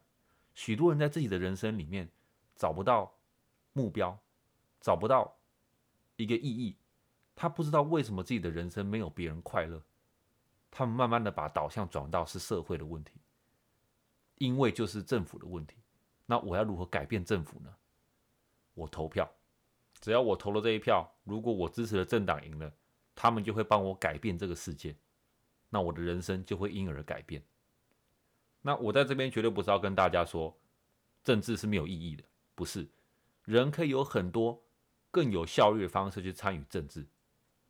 [0.53, 2.10] 许多人在自己的人生里面
[2.56, 3.17] 找不到
[3.73, 4.19] 目标，
[4.80, 5.38] 找不到
[6.17, 6.77] 一个意义，
[7.36, 9.82] 他不知道为什么自己的人生没有别人快乐。
[10.69, 13.13] 他们慢慢的把导向转到是社会的问题，
[14.36, 15.77] 因为就是政府的问题。
[16.25, 17.73] 那我要如何改变政府呢？
[18.73, 19.27] 我投票，
[20.01, 22.71] 只要我投了这一票，如果我支持的政党赢了，
[23.17, 24.95] 他们就会帮我改变这个世界，
[25.69, 27.43] 那我的人生就会因而改变。
[28.62, 30.56] 那我在这边绝对不是要跟大家说
[31.23, 32.88] 政治是没有意义的，不是。
[33.43, 34.62] 人可以有很多
[35.10, 37.08] 更有效率的方式去参与政治，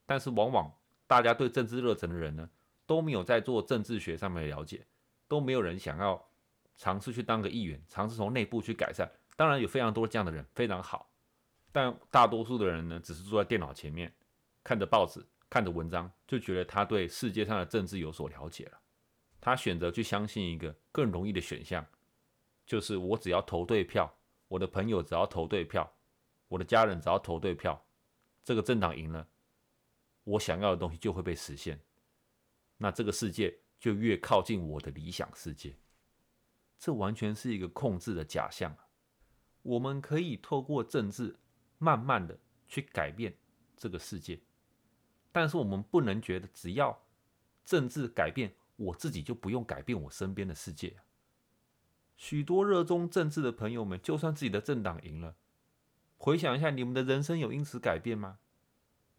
[0.06, 0.70] 但是往往
[1.08, 2.50] 大家对政治热忱的人呢？
[2.86, 4.86] 都没有在做政治学上面的了解，
[5.28, 6.30] 都没有人想要
[6.78, 9.10] 尝试去当个议员，尝试从内部去改善。
[9.36, 11.12] 当然有非常多这样的人，非常好。
[11.72, 14.12] 但大多数的人呢，只是坐在电脑前面，
[14.64, 18.80] 看着报纸，看的文章，就觉得他对世界上的政治有所了解了。
[19.40, 21.86] 他选择去相信一个更容易的选项，
[22.66, 24.14] 就是我只要投对票，
[24.48, 25.90] 我的朋友只要投对票，
[26.48, 27.86] 我的家人只要投对票，
[28.44, 29.28] 这个政党赢了，
[30.24, 31.80] 我想要的东西就会被实现。
[32.78, 35.78] 那这个世界就越靠近我的理想世界，
[36.78, 38.88] 这完全是一个控制的假象啊！
[39.62, 41.36] 我们可以透过政治
[41.78, 43.38] 慢慢的去改变
[43.78, 44.40] 这个世界，
[45.40, 47.00] 但是我们不能觉得只要
[47.64, 50.98] 政治改变，我自己就不用改变我身边的世界。
[52.16, 55.36] 许多热衷政治的朋友们，就算自己的政党赢了，
[56.18, 58.40] 回想一下，你们的人生有因此改变吗？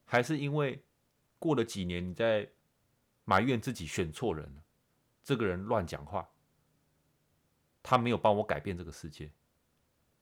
[0.04, 0.82] 还是因为
[1.38, 2.50] 过了几年，你在？
[3.24, 4.64] 埋怨自己选错人了，
[5.22, 6.30] 这个人乱讲话，
[7.82, 9.30] 他没有帮我改变这个世界，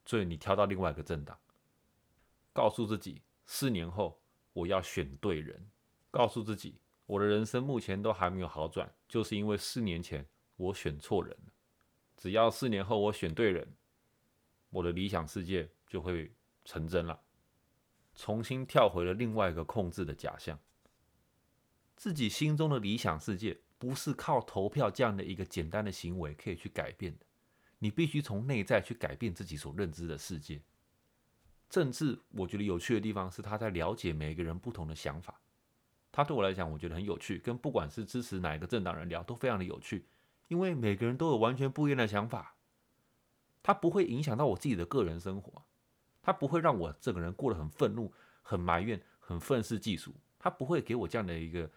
[0.04, 1.38] 所以你挑到另外一个政党，
[2.52, 4.20] 告诉自己四年后
[4.52, 5.70] 我要选对人，
[6.10, 11.52] 告诉自己我的人生目前都还没有好转，就是因为四年前我选错人了，
[12.16, 13.74] 只要四年后我选对人，
[14.70, 16.32] 我的理想世界就会
[16.64, 17.20] 成真了，
[18.14, 20.58] 重新跳回了另外一个控制的假象。
[21.96, 27.24] 自己心中的理想世界不是靠投票这样的一个简单的行为可以去改变的，
[27.78, 30.60] 你必须从内在去改变自己所认知的世界。
[31.68, 35.40] 政治，我觉得有趣的地方是他在了解每个人不同的想法。
[36.16, 40.06] 他对我来讲，我觉得很有趣，跟不管是支持哪一个政党人聊都非常的有趣，
[40.48, 42.56] 因为每个人都有完全不一样的想法。
[43.62, 45.62] 他不会影响到我自己的个人生活，
[46.22, 51.70] 他不会让我这个人过得很愤怒、很埋怨、很愤世嫉俗，他不会给我这样的一个。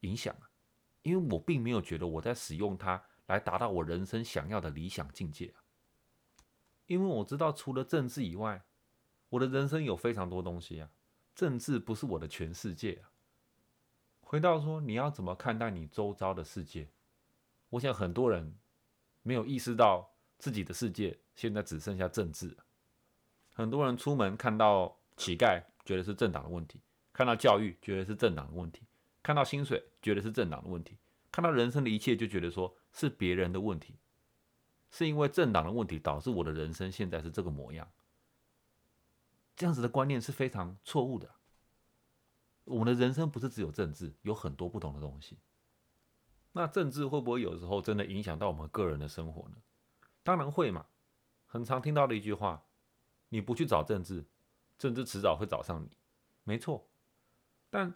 [0.00, 0.36] 影响，
[1.00, 5.54] 因为我并没有觉得我在使用它来达到我人生想要的理想境界。
[6.84, 8.62] 因为我知道，除了政治以外，
[9.30, 10.90] 我的人生有非常多东西啊。
[11.34, 13.10] 政治不是我的全世界啊。
[14.34, 16.88] 回到说，你要怎么看待你周遭的世界？
[17.68, 18.52] 我想很多人
[19.22, 22.56] 没有意识到自己的世界现在只剩下政治。
[23.54, 26.80] 很多人出门看到乞丐，觉得是政党的问题；
[27.12, 28.80] 看到教育，觉得是政党的问题；
[29.22, 30.94] 看到薪水，觉得是政党的问题；
[31.30, 33.94] 看到人生的一切，就觉得说是别人的问题，
[34.90, 37.88] 是因为政党的问题导致我的人生现在是这个模样。
[39.54, 41.30] 这样子的观念是非常错误的。
[42.64, 45.38] 我们的人生不是只有政治，有很多不同的东西。
[46.52, 49.56] 那政治会不会有时候真的影响到我们个人的生活呢？
[50.22, 50.86] 当然会嘛。
[51.46, 52.66] 很常听到的一句话
[53.30, 54.24] ：“你不去找政治，
[54.76, 55.96] 政治迟早会找上你。”
[56.42, 56.88] 没错，
[57.70, 57.94] 但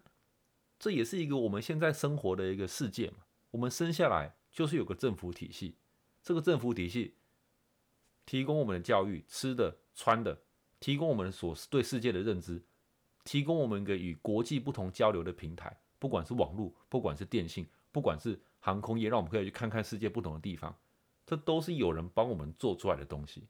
[0.79, 3.25] 这也是一个我们现在生活的一个世界嘛。
[3.51, 5.77] 我们生下来就是有个政府体系，
[6.23, 7.17] 这个政府体系
[8.25, 10.43] 提供我们的教育、吃的、穿的，
[10.79, 12.63] 提供我们所对世界的认知。
[13.29, 20.75] 提供我们一个与国际不同交流的平台，不管是网络，不管是电信，不管是航空业，让我们可以去看看世界不同的地方，
[21.27, 23.47] 这都是有人帮我们做出来的东西。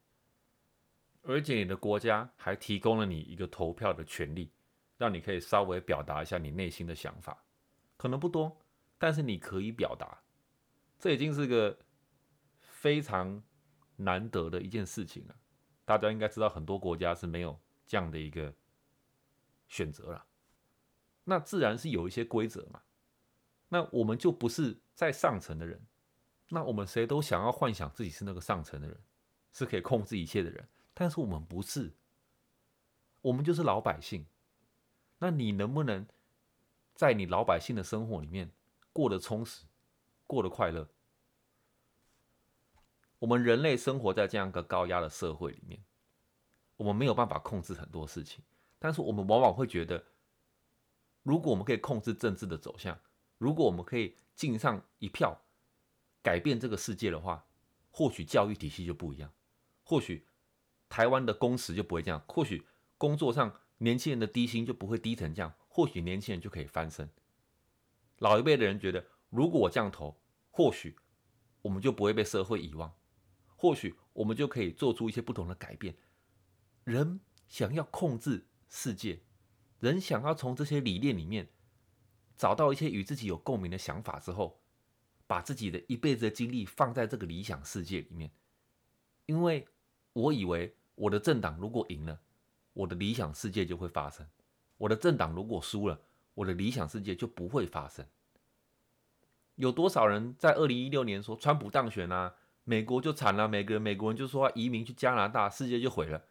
[1.23, 4.51] 而且你的国家还提供了你一个投票的权利，
[4.97, 7.45] 让你可以稍微表达一下你内心的想法，
[7.97, 8.61] 可能不多，
[8.99, 10.19] 但是你可以表达，
[10.99, 11.79] 这已经是个
[12.59, 13.41] 非常
[13.95, 15.37] 难得的一件事情了。
[15.85, 18.53] 大家应该知道，很多国家是没有这样的一个。
[19.69, 20.27] 选择了，
[21.25, 22.83] 那自然是有一些规则嘛。
[23.69, 25.87] 那我们就不是在上层的人，
[26.49, 28.99] 那我们谁都想要幻想自己是那个上层的人，
[29.53, 30.67] 是可以控制一切的人。
[30.95, 31.93] 但是我们不是，
[33.21, 34.27] 我们就是老百姓。
[35.19, 36.07] 那你能不能
[36.95, 38.51] 在你老百姓的生活里面
[38.93, 39.67] 过得充实，
[40.27, 40.89] 过得快乐？
[43.19, 45.85] 我们人类生活在这样一个高压的社会里面，
[46.77, 48.43] 我们没有办法控制很多事情。
[48.79, 50.05] 但是我们往往会觉得，
[51.23, 52.99] 如果我们可以控制政治的走向，
[53.37, 55.43] 如果我们可以进上一票
[56.23, 57.47] 改变这个世界的话，
[57.91, 59.33] 或许教育体系就不一样，
[59.83, 60.27] 或许
[60.89, 62.65] 台湾的工时就不会这样，或许
[62.97, 67.11] 工作上年轻人的低薪就不会低成这样，或许年轻人就可以翻身。
[68.19, 70.97] 老一辈的人觉得，如果我这样投，或许
[71.63, 72.95] 我们就不会被社会遗忘，
[73.57, 75.97] 或许我们就可以做出一些不同的改变。
[76.85, 78.48] 人想要控制。
[78.69, 79.21] 世界，
[79.81, 81.49] 人想要从这些理念里面
[82.37, 84.61] 找到一些与自己有共鸣的想法之后，
[85.27, 88.31] 把自己的一辈子的精力放在这个理想世界里面。
[89.27, 89.67] 因为
[90.13, 92.21] 我以为我的政党如果赢了，
[92.75, 94.27] 我的理想世界就会发生；
[94.77, 96.01] 我的政党如果输了，
[96.35, 98.07] 我的理想世界就不会发生。
[99.55, 106.27] 有多少人在二零一六年说川普当选啊，美国就惨了，每个美国人就说移民去加拿大，世界就毁了。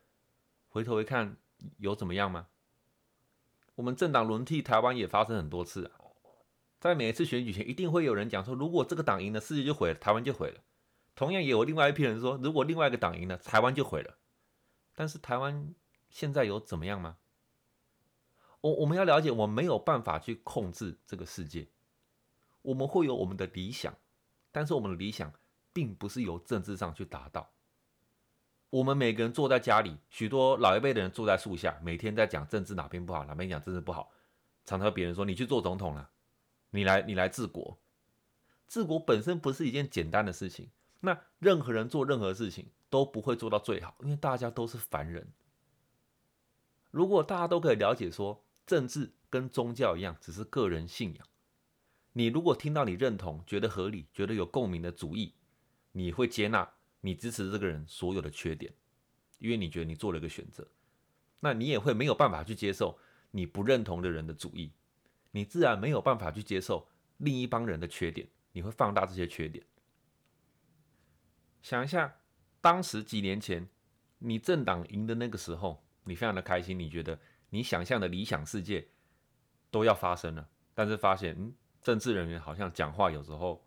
[0.69, 1.35] 回头一看。
[1.77, 2.47] 有怎么样吗？
[3.75, 5.91] 我们政党轮替，台湾也发生很多次啊。
[6.79, 10.61] 在每一次选举前，一定会有人讲说，如果这个党赢了，世界就毁了，台湾就毁了。
[11.15, 14.17] 同样也有另外一批人说，如果另外一个党赢了，台湾就毁了。
[14.93, 15.73] 但是台湾
[16.09, 17.17] 现在有怎么样吗？
[18.61, 21.67] 我我们要了解，我们没有办法去控制这个世界。
[22.61, 23.95] 我们会有我们的理想，
[24.51, 25.31] 但是我们的理想
[25.73, 27.51] 并不是由政治上去达到。
[28.69, 34.11] 我们每个人坐在家里，许多老一辈的人坐在树下，每天在讲政治哪边不好，哪边讲政治不好，
[34.65, 36.09] 常常别人说你去做总统了，
[36.71, 37.79] 你来你来治国，
[38.67, 40.69] 治国本身不是一件简单的事情。
[40.99, 45.31] 那任何人做任何事情都不会做到最好，因为大家都是凡人。
[46.91, 51.25] 如果大家都可以了解说，政治跟宗教一样，只是个人信仰。
[52.13, 55.35] 你如果听到你认同、觉得合理、觉得有共鸣的主义，
[55.91, 56.73] 你会接纳。
[57.07, 58.73] 你支持这个人所有的缺点，
[59.39, 60.67] 因为你觉得你做了一个选择，
[61.39, 62.99] 那你也会没有办法去接受
[63.31, 64.73] 你不认同的人的主意，
[65.31, 66.85] 你自然没有办法去接受
[67.19, 69.65] 另一帮人的缺点，你会放大这些缺点。
[71.61, 72.13] 想一下，
[72.59, 73.69] 当时几年前
[74.17, 77.17] 你政党赢的那个时候，你非常的开心，你觉得
[77.51, 78.85] 你想象的理想世界
[79.71, 83.65] 都要发生了，但是发现，嗯，政治人员好像讲话有时候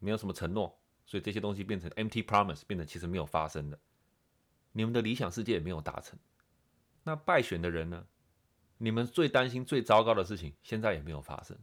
[0.00, 0.76] 没有什么承诺。
[1.08, 3.78] 所以这些东西变成 empty promise，变成其实没有发生的。
[4.72, 6.18] 你们的理想世界也没有达成。
[7.04, 8.04] 那败选的人呢？
[8.76, 11.56] 你们最担心、最糟糕的事情，现在也没有发生。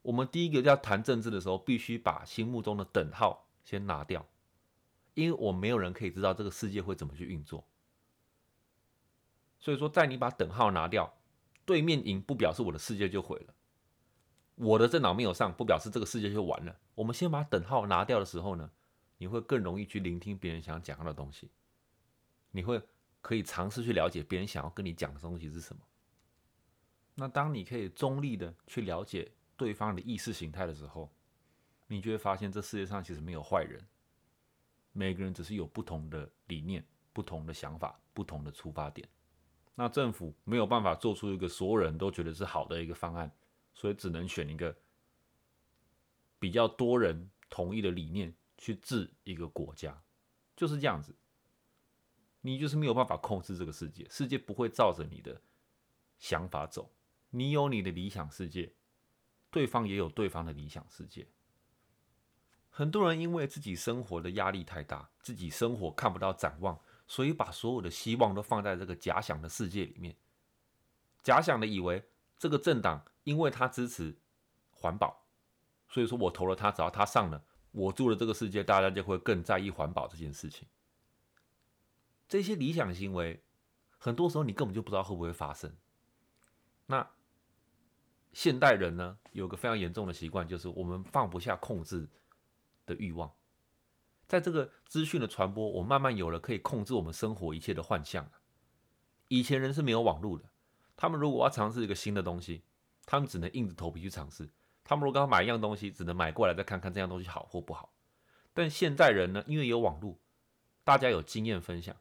[0.00, 4.26] 我们第一个要谈政治的时候，必须把心目中的等号先拿掉，
[5.12, 7.68] 因为我没有人可以知道这个世界会怎么去运作。
[9.58, 11.14] 所以说，在你把等号拿掉，
[11.66, 13.54] 对面赢不表示我的世界就毁了。
[14.62, 16.76] 我的政党没有上，不表示这个世界就完了。
[16.94, 18.70] 我们先把等号拿掉的时候呢，
[19.16, 21.50] 你会更容易去聆听别人想讲的东西，
[22.50, 22.82] 你会
[23.22, 25.80] 可以尝试去了解别人想要跟你讲的东西是什么。
[27.14, 31.10] 那当你可以中立的去了解对方的意识形态的时候，
[31.86, 33.82] 你就会发现这世界上其实没有坏人，
[34.92, 39.08] 每个人只是有不同的理念、不同的想法、不同的出发点。
[39.74, 43.30] 那政府没有办法做出一个所有人都觉得是好的一个方案。
[43.80, 44.76] 所以只能选一个
[46.38, 50.02] 比较多人同意的理念去治一个国家，
[50.54, 51.16] 就是这样子。
[52.42, 55.40] 你就是没有办法控制这个世界，世界不会照着你的
[56.18, 56.92] 想法走。
[57.30, 58.74] 你有你的理想世界，
[59.50, 61.26] 对方也有对方的理想世界。
[62.68, 70.14] 很多人因为自己生活的压力太大，自己生活看不到展望，所以把所有的希望都放在这个假想的世界里面，
[71.22, 72.09] 假想的以为
[72.40, 73.04] 这个政党。
[73.24, 74.16] 因为他支持
[74.70, 75.26] 环保，
[75.86, 76.72] 所以说我投了他。
[76.72, 80.66] 只要他上了，我住的这个世界，大家就会更在意环保这件事情。
[82.26, 83.44] 这些理想行为，
[83.98, 85.76] 很多时候你根本就不知道会不会发生。
[86.86, 87.08] 那
[88.32, 92.08] 现代人呢，有个非常严重的习惯，就是我们放不下控制
[92.86, 93.30] 的欲望。
[94.26, 98.32] 在这个资讯的传播，我慢慢有了可以控制我们生活一切的幻象。
[99.28, 100.50] 以前人是没有网络的，
[101.00, 102.62] 他们如果要尝试一个新的东西。
[103.06, 104.48] 他们只能硬着头皮去尝试。
[104.84, 107.92] 他们如果要买一样东西，只能买过来再看看这样东西好或不好。
[108.54, 110.16] 但现在人呢，因为有网络，
[110.84, 111.96] 大家有经验分享。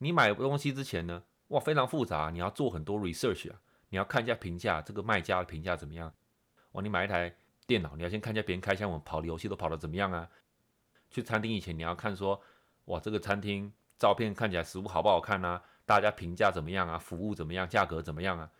[0.00, 6.12] 你买东西之前呢，哇，非常复杂，你要做很多 research 啊，你要看一下评价，这个卖家的评价怎么样？
[6.72, 7.34] 哇，你买一台
[7.66, 10.28] 电脑，你要先看一下别人开箱文跑的游戏都跑得怎么样啊？
[11.10, 12.38] 去餐厅以前，你要看说，
[12.86, 15.62] 哇，这个餐厅照片看起来食物好不好看啊？
[15.86, 16.98] 大家评价怎么样啊？
[16.98, 17.68] 服务怎么样？
[17.68, 18.50] 价格怎么样啊？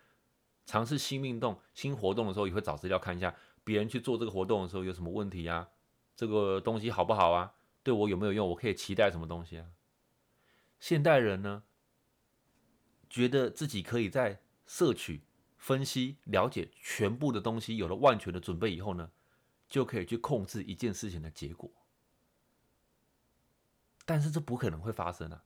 [0.65, 5.69] 尝试新运动、新活动的时候，也会找资料看一下别人去做这个活动的时候有什么问题啊？
[6.15, 7.53] 这个东西好不好啊？
[7.83, 8.49] 对我有没有用？
[8.49, 9.67] 我可以期待什么东西啊？
[10.79, 11.63] 现代人呢，
[13.09, 15.23] 觉得自己可以在摄取、
[15.57, 19.11] 分析、了解全部的东西，有了万全的准备以后呢，
[19.69, 21.71] 就可以去控制一件事情的结果。
[24.03, 25.44] 但是这不可能会发生啊！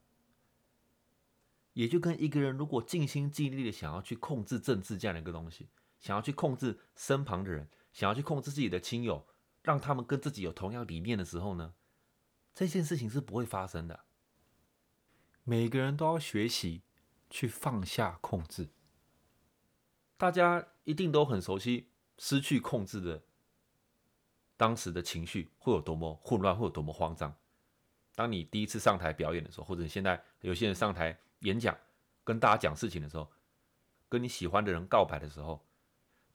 [1.73, 9.25] 也就跟一个人如果尽心尽力的想要去控制政治这样的一个东西，想要去控制身旁的人，想要去控制自己的亲友，
[9.61, 11.73] 让他们跟自己有同样理念的时候呢，
[12.53, 14.05] 这件事情是不会发生的。
[15.43, 16.83] 每个人都要学习
[17.29, 18.69] 去放下控制。
[20.17, 23.23] 大家一定都很熟悉失去控制的
[24.57, 27.33] 当时的情绪会有多么混乱，会有多么慌张。
[28.15, 31.17] 当你第一次上台表演的时候，或者你现在有些人上台。
[31.39, 31.77] 演讲
[32.23, 33.31] 跟大家讲事情的时候，
[34.07, 35.65] 跟你喜欢的人告白的时候，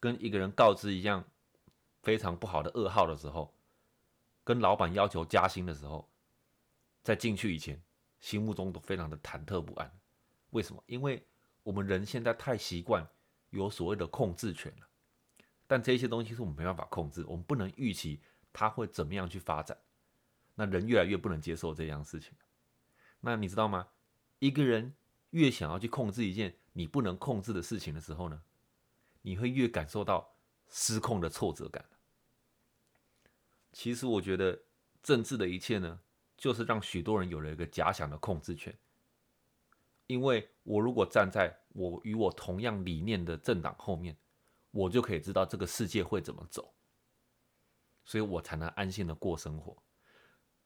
[0.01, 1.25] 跟一个人告知一样
[2.03, 3.55] 非常不好的噩耗的时候，
[4.43, 6.09] 跟老板要求加薪的时候，
[7.03, 7.83] 在进去以前，
[8.21, 9.91] 心目中都非常的忐忑不安。
[10.51, 10.83] 为什么？
[10.87, 11.27] 因为
[11.63, 13.07] 我们人现在太习惯
[13.51, 14.87] 有所谓的控制权了，
[15.67, 18.21] 但这些东西是我们没办法控制，我们不能预期
[18.53, 19.77] 它会怎么样去发展。
[20.55, 22.33] 那人越来越不能接受这样事情。
[23.21, 23.89] 那你知道吗？
[24.45, 24.95] 一个人
[25.31, 28.43] 越想要去控制一件你不能控制的事情的时候呢，
[29.23, 30.37] 你会越感受到
[30.69, 31.83] 失控的挫折感。
[33.73, 34.61] 其实我觉得
[35.03, 35.99] 政治的一切呢，
[36.37, 38.77] 就是让许多人有了一个假想的控制权。
[40.09, 44.15] 因为我如果站在我与我同样理念的政党后面，
[44.73, 46.75] 我就可以知道这个世界会怎么走，
[48.05, 49.83] 所以我才能安心的过生活。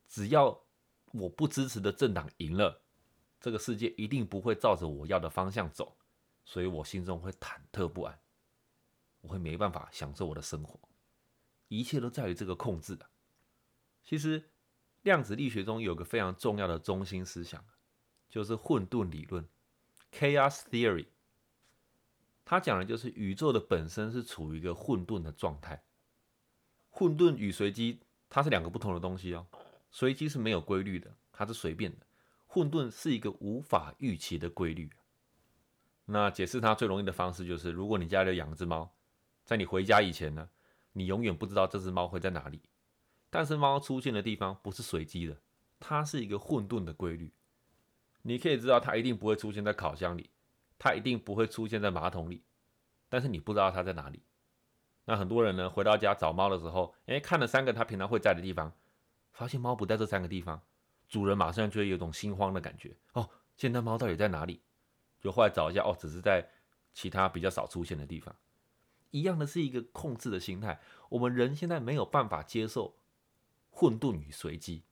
[0.08, 0.64] 只要
[1.12, 2.82] 我不支持的政党赢了。
[3.40, 5.96] 这个世界一定不会照着我要的方向走，
[6.44, 8.18] 所以我心中会忐忑不安，
[9.20, 10.78] 我会没办法享受我的生活。
[11.68, 13.10] 一切都在于这个控制啊。
[14.02, 14.50] 其实
[15.02, 17.64] 量子力学中有个非常重要的中心思想，
[18.28, 19.46] 就是混沌理论
[20.12, 21.06] （Chaos Theory）。
[22.44, 25.84] 它讲的就是宇宙的本身是处于一个混沌的状态。
[26.88, 29.46] 混沌与随机它是两个不同的东西哦。
[29.90, 32.06] 随机是没有规律的，它是随便的。
[32.50, 34.90] 混沌是一个无法预期的规律。
[36.06, 38.90] 那解释它最容易的方式就是：如果你家里养只猫，
[39.44, 40.48] 在你回家以前呢，
[40.94, 42.62] 你永远不知道这只猫会在哪里。
[43.28, 45.42] 但是猫出现的地方不是随机的，
[45.78, 47.34] 它是一个混沌的规律。
[48.22, 50.30] 你可以知道它一定不会出现在烤箱里，
[50.78, 52.42] 它一定不会出现在马桶里，
[53.10, 54.22] 但是你不知道它在哪里。
[55.04, 58.72] 那很多人呢，回到家找猫的时候，诶，看了三个它平常会在的地方，
[59.32, 60.62] 发现猫不在这三个地方。
[61.08, 64.60] 主人马上就会有种心慌的感觉哦，现在猫到底在哪里？
[65.20, 66.48] 就后来找一下哦，只是在
[66.92, 68.34] 其他比较少出现的地方。
[69.10, 70.80] 一样的是一个控制的心态。
[71.08, 72.94] 我们人现在没有办法接受
[73.70, 74.82] 混沌与随机，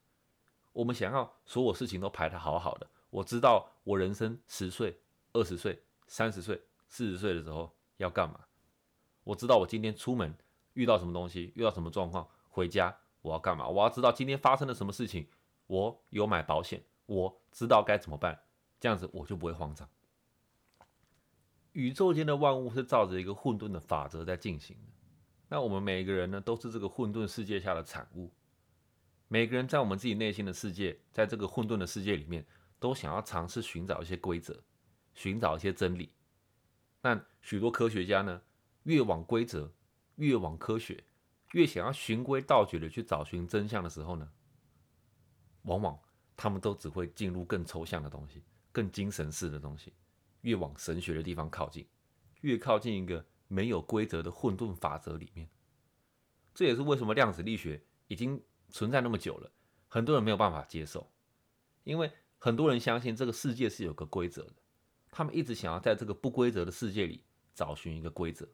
[0.72, 2.88] 我们想要所有事情都排得好好的。
[3.10, 4.98] 我知道我人生十岁、
[5.32, 8.40] 二十岁、三十岁、四十岁的时候要干嘛。
[9.22, 10.34] 我知道我今天出门
[10.72, 13.68] 遇到什么东西，遇到什么状况，回家我要干嘛？
[13.68, 15.28] 我要知道今天发生了什么事情，
[15.66, 18.40] 我有买保险，我知道该怎么办，
[18.78, 19.88] 这样子我就不会慌张。
[21.72, 24.92] 宇宙间的万物是照着一个混沌的法则在进行的，
[25.48, 28.32] 那我们每一个人呢，都是这个混沌世界下的产物。
[29.28, 32.46] 每个人在我们自己内心的世界，在这个混沌的世界里面，
[32.78, 34.62] 都想要尝试寻找一些规则，
[35.14, 36.12] 寻找一些真理。
[37.00, 38.42] 但许多科学家呢？
[38.84, 39.72] 越往规则，
[40.14, 41.02] 越往科学，
[41.54, 44.30] 越想要循规蹈矩的去找寻真相的时候呢，
[45.66, 45.96] 往往
[46.36, 48.42] 他们都只会进入更抽象的东西，
[48.72, 49.92] 更精神式的东西，
[50.40, 51.86] 越往神学的地方靠近，
[52.40, 55.48] 越靠近一个没有规则的混沌法则里面。
[56.54, 59.50] 这也是为什么量子力学已经存在那么久了，
[59.88, 61.10] 很多人没有办法接受，
[61.84, 64.54] 因为很多人相信这个世界是有个规则的，
[65.10, 68.48] 他们一直想要在这个不规则的世界里找寻一个规则。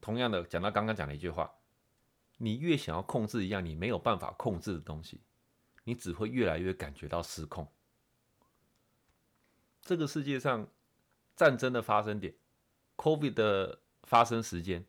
[0.00, 1.52] 同样的，讲到刚刚讲的一句话，
[2.38, 5.20] 你越想要控制一样你没有办法控制的东西，
[5.90, 7.66] 你只会越来越感觉到失控。
[9.82, 10.68] 这个世界上
[11.34, 12.32] 战争的发生点、
[12.96, 14.86] COVID 的发生时间、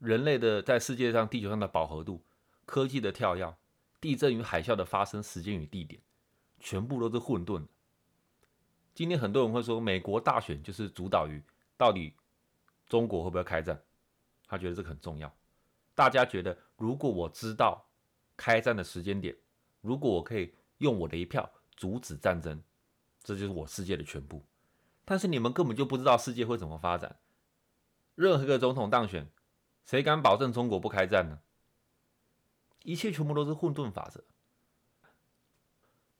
[0.00, 2.24] 人类的在世界上地球上的饱和度、
[2.66, 3.56] 科技的跳跃、
[4.00, 6.02] 地震与海啸的发生时间与地点，
[6.58, 7.64] 全部都是混沌。
[8.92, 11.40] 今天很多人会说，美国大选就是主导于
[11.76, 12.12] 到底
[12.88, 13.80] 中国会不会开战。
[14.48, 15.32] 他觉得这个很重要。
[15.94, 17.86] 大家觉得，如果我知道
[18.36, 19.36] 开战的时间点，
[19.80, 22.62] 如果我可以用我的一票阻止战争，
[23.22, 24.44] 这就是我世界的全部。
[25.04, 27.18] 但是你们根本就不知道世界会怎么发展。
[28.14, 29.30] 任何一个总统当选，
[29.84, 31.40] 谁敢保证中国不开战呢？
[32.82, 34.24] 一切全部都是混沌法则。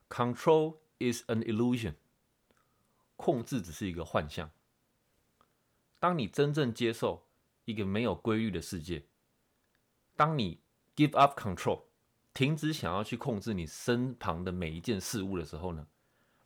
[0.09, 1.95] Control is an illusion，
[3.17, 4.51] 控制只是一个幻象。
[5.99, 7.27] 当你真正接受。
[7.67, 9.07] 一个没有规律的世界。
[10.17, 10.61] 当你
[10.97, 11.85] give up control，
[12.33, 15.87] 停止想要去控制你身旁的每一件事物的时候呢，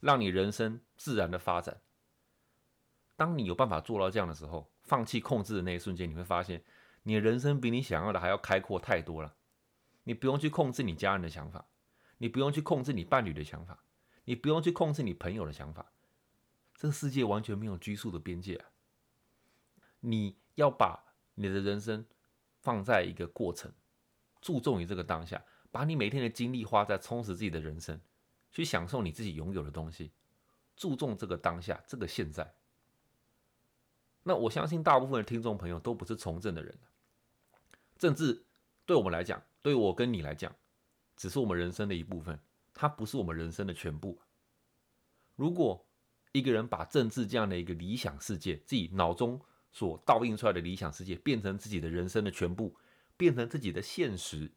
[0.01, 1.81] 让你人生自然的发展。
[3.17, 6.63] 当你有办法做到这样的时候，放弃控制的那一瞬间，你会发现
[7.03, 9.35] 你的人生比你想要的还要开阔太多了。
[10.03, 11.67] 你不用去控制你家人的想法，
[12.19, 13.85] 你不用去控制你伴侣的想法，
[14.25, 15.93] 你不用去控制你朋友的想法。
[16.75, 18.67] 这个世界完全没有拘束的边界啊！
[20.01, 21.03] 你要把。
[21.37, 22.07] 你的人生
[22.61, 23.73] 放在一个过程，
[24.41, 25.45] 注重于这个当下，
[25.75, 28.01] 把你每天的精力花在充实自己的人生，
[28.53, 30.13] 去享受你自己拥有的东西，
[30.77, 32.55] 注重这个当下，这个现在。
[34.23, 36.79] 那我相信大部分的听众朋友都不是从政的人，
[37.99, 38.47] 政治
[38.87, 40.55] 对我们来讲，对我跟你来讲，
[41.17, 42.39] 只是我们人生的一部分，
[42.73, 44.17] 它不是我们人生的全部。
[45.35, 45.85] 如果
[46.31, 49.41] 一个人把政治这样的一个理想世界，自己脑中。
[49.73, 52.77] 所倒映出来的理想世界变成自己的人生的全部，
[53.17, 54.53] 变成自己的现实，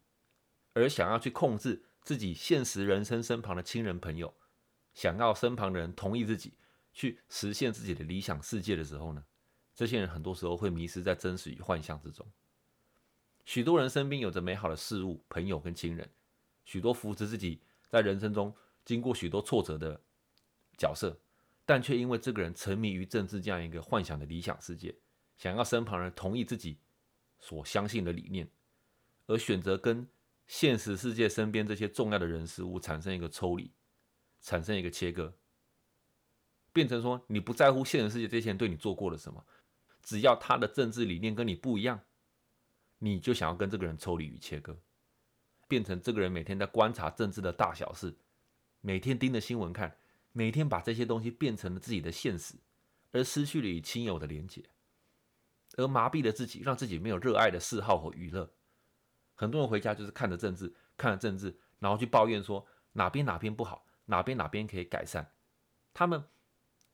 [0.78, 4.32] 而想要去控制自己现实人生身旁的亲人朋友，
[4.94, 6.54] 想要身旁的人同意自己
[6.92, 9.24] 去实现自己的理想世界的时候呢？
[9.74, 12.26] 这些人很多时候会迷失在真实与幻象之中。
[13.44, 16.08] 许多人身边有着美好的事物、朋友跟亲人，
[16.64, 18.54] 许多扶持自己在人生中
[18.84, 20.00] 经过许多挫折的
[20.76, 21.18] 角色，
[21.64, 24.94] 但却因为这个人沉迷于政治这样一个幻想的理想世界。
[25.36, 26.78] 想要身旁人同意自己
[27.40, 28.48] 所相信的理念，
[29.26, 30.08] 而选择跟
[30.48, 33.70] 现实世界身边这些重要的人事物产生一个抽离，
[34.40, 35.34] 产生一个切割，
[36.72, 39.44] 变成说你不在乎现实世界这些人对你做过了什么，
[40.02, 42.00] 只要他的政治理念跟你不一样，
[42.98, 44.80] 你就想要跟这个人抽离与切割，
[45.68, 48.16] 变成这个人每天在观察政治的大小事，
[48.80, 49.98] 每天盯着新闻看，
[50.32, 52.54] 每天把这些东西变成了自己的现实，
[53.12, 54.64] 而失去了与亲友的连结。
[55.76, 58.50] 而麻痹了自己，让自己没有热爱的嗜好和娱乐。
[59.38, 65.32] 很多人回家就是看着政治，看着政治，然后去抱怨说哪边哪边不好，哪边哪边可以改善。
[65.94, 66.24] 他们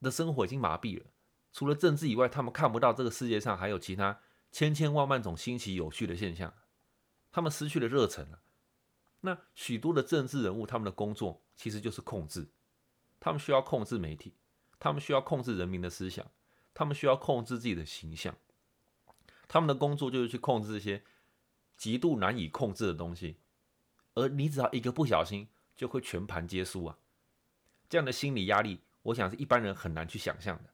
[0.02, 1.06] 的生活已经麻痹了，
[1.54, 4.20] 除了政治以外，他们看不到这个世界上还有其他
[4.52, 6.52] 千千万万种新奇有趣的现象。
[7.32, 8.42] 他们失去了热忱了。
[9.22, 12.46] 那许多的政治人物，他们的工作其实就是控制。
[13.18, 14.34] 他们需要控制媒体，
[14.78, 16.30] 他们需要控制人民的思想，
[16.74, 18.36] 他们需要控制自己的形象。
[19.48, 21.02] 他们的工作就是去控制这些
[21.76, 23.36] 极度难以控制的东西，
[24.14, 26.98] 而你只要一个不小心，就会全盘皆输啊！
[27.88, 30.70] 这样的心理压力，我想是一般人很难去想象的。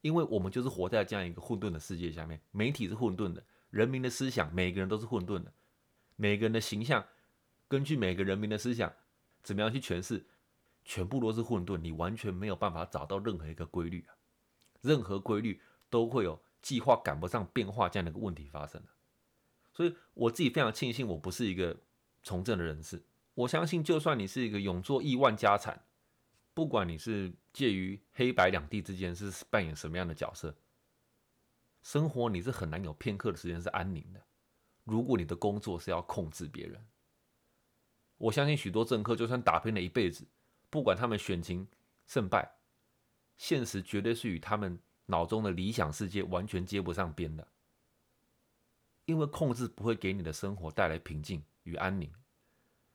[0.00, 5.52] 因为我们就是活在这样一个混沌的世界下面，媒体是混沌的，人民的思想每个人都是混沌的，
[6.16, 7.04] 每个人的形象
[7.68, 8.90] 根据每个人民的思想
[9.42, 10.24] 怎么样去诠释，
[10.84, 14.16] 全部都是混沌，你完全没有办法找到任何一个规律啊，
[14.80, 15.60] 任何规律
[15.90, 18.82] 都会有计划赶不上变化这样的一个问题发生
[19.80, 21.74] 所以我自己非常庆幸我不是一个
[22.22, 23.02] 从政的人士，
[23.32, 25.82] 我相信就算你是一个永做亿万家产。
[26.52, 30.54] 不管你是介于黑白两地之间是扮演什么样的角色，
[31.82, 34.22] 生活你是很难有片刻的时间是安宁的。
[34.84, 36.86] 如果你的工作是要控制别人，
[38.18, 40.26] 我相信许多政客就算打拼了一辈子，
[40.68, 41.66] 不管他们选情
[42.06, 42.46] 胜败，
[43.38, 47.48] 现实绝对是与他们脑中的理想世界完全接不上边的。
[49.04, 52.12] 因为控制不会给你的生活带来平静与安宁，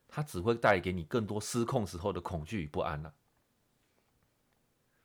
[0.08, 3.14] 它只会带给你更多失控时候的恐惧与不安了。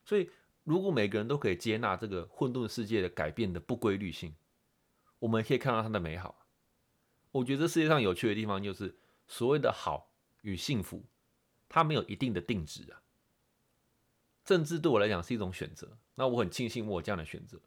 [0.04, 0.30] 所以，
[0.64, 4.34] 如果每个人都可以接纳这个混沌世界的改变的不规律性，
[5.18, 6.46] 我们可以看到它的美好。
[7.32, 8.98] 我觉得这世界上有趣的地方就是
[9.28, 11.04] 所谓的好与幸福，
[11.68, 13.02] 它没有一定的定值啊。
[14.44, 17.60] 政治对我来讲是一种选择，那我很庆幸我有这样的选择，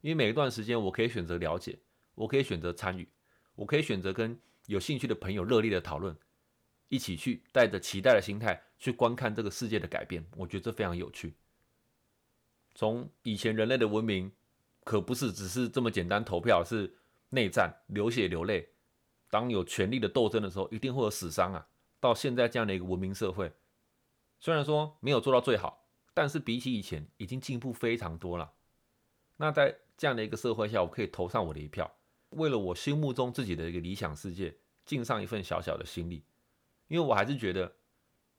[0.00, 1.78] 因为每一段时间我可以选择了解，
[2.16, 3.08] 我可以选择参与，
[3.54, 4.36] 我可以选择跟
[4.66, 6.16] 有兴趣的朋友热烈的讨论，
[6.88, 10.26] 一起去带着期待的心态去观看这个世界的改变。
[10.36, 11.36] 我觉得这非常有趣。
[12.74, 14.32] 从以前人类的文明，
[14.82, 16.98] 可不是只是这么简单投票，是
[17.30, 18.68] 内战、流血、流泪。
[19.30, 21.66] 当有权力的斗争的时候，一定会有死伤啊。
[21.98, 23.52] 到现在这样的一个文明社会，
[24.38, 28.52] 虽然说没有做到最好，但是比起以前已经进步非常多了。
[29.38, 31.90] 那在这样的一个社会下，我可以投上我的一票，
[32.30, 36.24] 为了我心目中自己的一个理想世界，尽上一份小小的心力。
[36.88, 37.76] 因为我还是觉得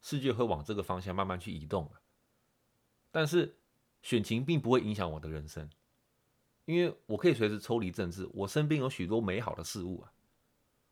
[0.02, 1.92] 世界会往这个方向慢慢去移动
[3.12, 3.58] 但是。
[4.04, 5.70] 选情并不会影响我的人生，
[6.64, 8.30] 因为我可以随时抽离政治。
[8.32, 10.14] 我身边有许多美好的事物啊，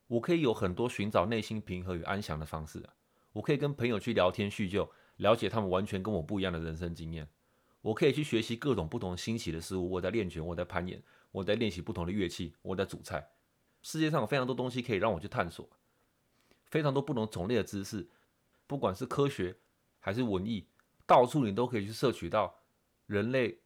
[0.08, 2.94] 我可以有很多寻找内心平和与安详的方式啊。
[3.32, 7.30] 我可以跟朋友去聊天叙旧，了解他们完全跟我不一样的人生经验。
[7.82, 9.90] 我可以去学习各种不同新奇的事物。
[9.92, 11.02] 我在练拳，我在攀岩，
[11.36, 13.32] 我在练习不同的乐器，我在煮菜。
[13.82, 15.70] 世界上有非常多东西可以让我去探索，
[16.68, 18.08] 非常多不同种类的知识，
[18.66, 19.58] 不管是科学
[20.00, 20.66] 还是文艺，
[21.06, 22.62] 到处你都可以去摄取到。
[23.06, 23.60] 人类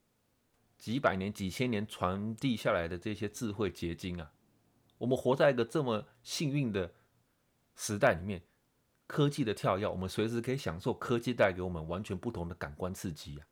[0.77, 4.33] 几百年、几千年传递下来的这些智慧结晶啊，
[4.97, 6.91] 我们活在一个这么幸运的
[7.75, 8.43] 时代里面，
[9.07, 13.47] 科技的跳跃，我们随时可以享受科技带给我们完全不同的感官刺激啊。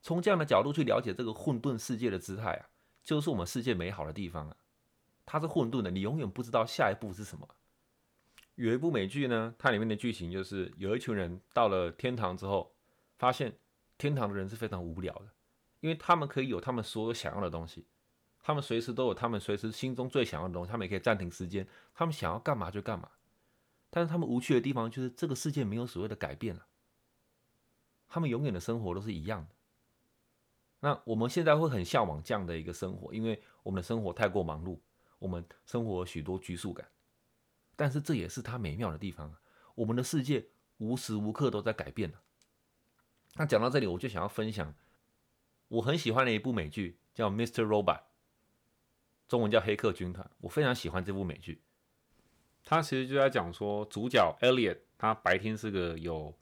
[0.00, 2.69] 从这样的角度去了解这个混沌世界的姿态啊，
[3.02, 4.56] 就是我们世界美好的地方啊。
[5.26, 7.48] 它是混沌的，你永远不知道下一步是什么。
[8.54, 12.74] 有一部美剧呢，它里面的剧情就是有一群人到了天堂之后，
[13.18, 13.56] 发现。
[13.98, 15.28] 天堂的人是非常无聊的，
[15.80, 17.84] 因为他们可以有他们所有想要的东西，
[18.42, 23.10] 他们随时都有他们随时心中最想要的东西，他们也可以暂停时间，他们想要干嘛就干嘛。
[23.90, 26.64] 但是他们无趣的地方就是这个世界没有所谓的改变了，
[28.08, 29.54] 他们永远的生活都是一样的。
[30.80, 34.78] 那我们现在会很向往这样的一个生活，因为我们的生活太过忙碌，
[35.18, 36.88] 我们生活许多拘束感。
[37.76, 39.40] 但是这也是它美妙的地方啊，
[39.74, 40.46] 我们的世界
[40.78, 42.12] 无时无刻都在改变。
[43.34, 44.74] 那讲到这里，我就想要分享
[45.68, 47.64] 我很喜欢的一部美剧，叫《Mr.
[47.64, 47.98] Robot》，
[49.28, 50.26] 中文叫《黑客军团》。
[50.40, 51.62] 我非常喜欢这部美剧。
[52.64, 56.36] 它其实就在讲说，主角 Elliot 他白天是个有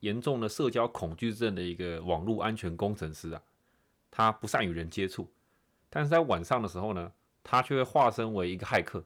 [0.00, 3.42] 严重的社交恐惧症的一个网络安全工程师啊，
[4.10, 5.32] 他不善与人接触，
[5.88, 9.04] 但是在晚上的时候呢，他却会化身为一个骇客，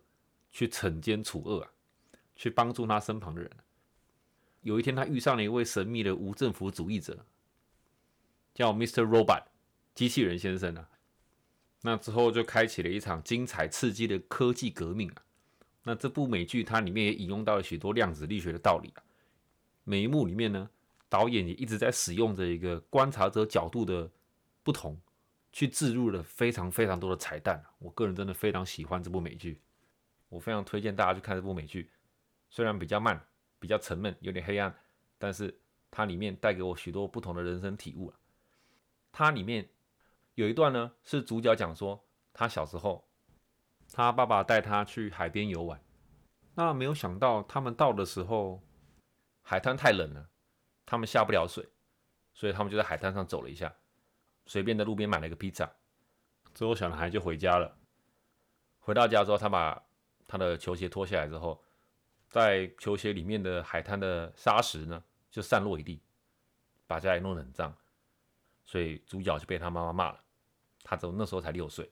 [0.50, 1.70] 去惩奸除恶啊，
[2.34, 3.50] 去帮助他身旁的人。
[4.62, 7.26] 有一天，他遇上了一位神秘的无政府主义者，
[8.55, 9.07] 叫 Mr.
[9.07, 9.44] Robot
[9.94, 10.88] 机器人先生啊。
[11.82, 15.22] 那之后就开启了一场精彩刺激的科技革命啊。
[15.82, 19.05] 那这部美剧它里面也引用到了许多量子力学的道理啊。
[19.84, 20.70] 每一幕里面呢，
[21.11, 24.11] 导演也一直在使用着一个观察者角度的
[24.64, 25.00] 不同，
[25.52, 27.64] 去置入了非常非常多的彩蛋。
[27.78, 29.62] 我个人真的非常喜欢这部美剧，
[30.28, 31.92] 我非常推荐大家去看这部美剧，
[32.50, 33.24] 虽然比较慢。
[33.60, 34.78] 比较沉闷，有点黑暗，
[35.16, 35.58] 但是
[35.90, 38.12] 它里面带给我许多不同的人生体悟。
[39.10, 39.66] 它里面
[40.34, 42.04] 有一段呢，是主角讲说，
[42.34, 43.08] 他小时候，
[43.90, 45.82] 他爸爸带他去海边游玩，
[46.54, 48.62] 那没有想到他们到的时候，
[49.40, 50.28] 海滩太冷了，
[50.84, 51.66] 他们下不了水，
[52.34, 53.74] 所以他们就在海滩上走了一下，
[54.47, 55.70] 随便在路边买了一个披萨，
[56.55, 57.76] 之后小男孩就回家了。
[58.80, 59.82] 回到家之后，他把
[60.26, 61.62] 他的球鞋脱下来之后。
[62.26, 66.03] 在球鞋里面的海滩的沙石呢，就散落一地，
[66.84, 67.72] 把家里弄得很脏。
[68.64, 70.20] 所以主角就被他妈妈骂了。
[70.82, 71.88] 他走那时候才六岁。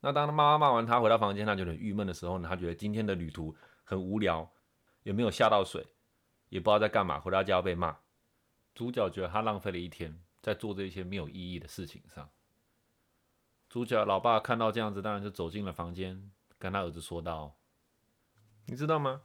[0.00, 3.54] 那当他妈妈骂完他回到房间，他就很郁闷的时候呢，他觉得今天的旅途
[3.84, 4.50] 很无聊，
[5.02, 5.86] 也没有下到水，
[6.48, 7.98] 也不知道在干嘛，回到家要被骂。
[8.74, 12.30] 主角觉得他浪费了一天在做这些没有意义的事情上。
[13.68, 17.56] 主角老爸看到这样子，当然就走进了房间，跟他儿子说道
[18.66, 19.22] ：“你知道吗？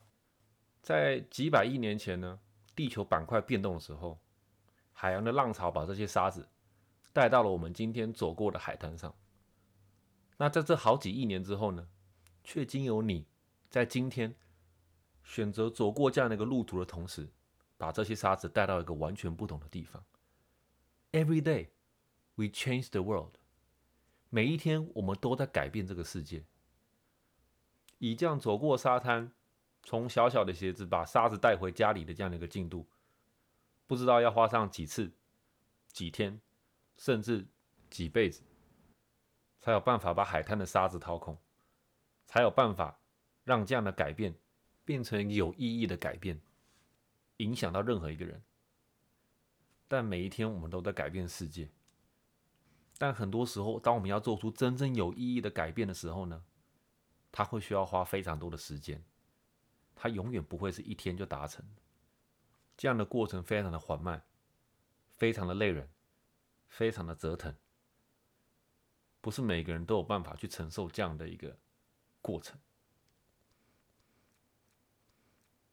[0.82, 2.39] 在几百亿年前呢，
[2.76, 4.20] 地球板块变动的时候，
[4.93, 6.47] 海洋的浪潮把这些沙子
[7.11, 9.16] 带到了我们今天走过的海滩上。”
[10.38, 11.88] 那在这好几亿年之后呢，
[12.43, 13.26] 却经由你
[13.70, 14.36] 在今天
[15.24, 17.32] 选择走过这样的一个路途的同时，
[17.78, 20.03] 把这些沙子带到一个完全不同的地方。
[21.16, 21.70] Every day
[22.36, 23.36] we change the world。
[24.30, 26.43] 每一天我们都在改变这个世界。
[27.99, 29.32] 以这样走过沙滩，
[29.82, 32.86] 从小小的鞋子把沙子带回家里的这样的一个进度，
[33.88, 35.09] 不知道要花上几次、
[35.88, 36.41] 几天，
[36.97, 37.47] 甚至
[37.89, 38.43] 几辈子。
[39.61, 41.38] 才有办法把海滩的沙子掏空，
[42.26, 42.99] 才有办法
[43.45, 44.36] 让这样的改变
[44.84, 46.41] 变成有意义的改变，
[47.38, 48.43] 影响到任何一个人。
[49.88, 51.70] 但每一天我们都在改变世界，
[52.98, 56.44] 但很多时候，当我们要做出真正有意义的改变的时候呢，
[57.32, 59.04] 它会需要花非常多的时间，
[59.96, 61.64] 它永远不会是一天就达成。
[62.76, 64.24] 这样的过程非常的缓慢，
[65.14, 65.90] 非常的累人，
[66.68, 67.56] 非常的折腾。
[69.22, 71.58] 不是每个人都有办法去承受这样的一个
[72.22, 72.60] 过程。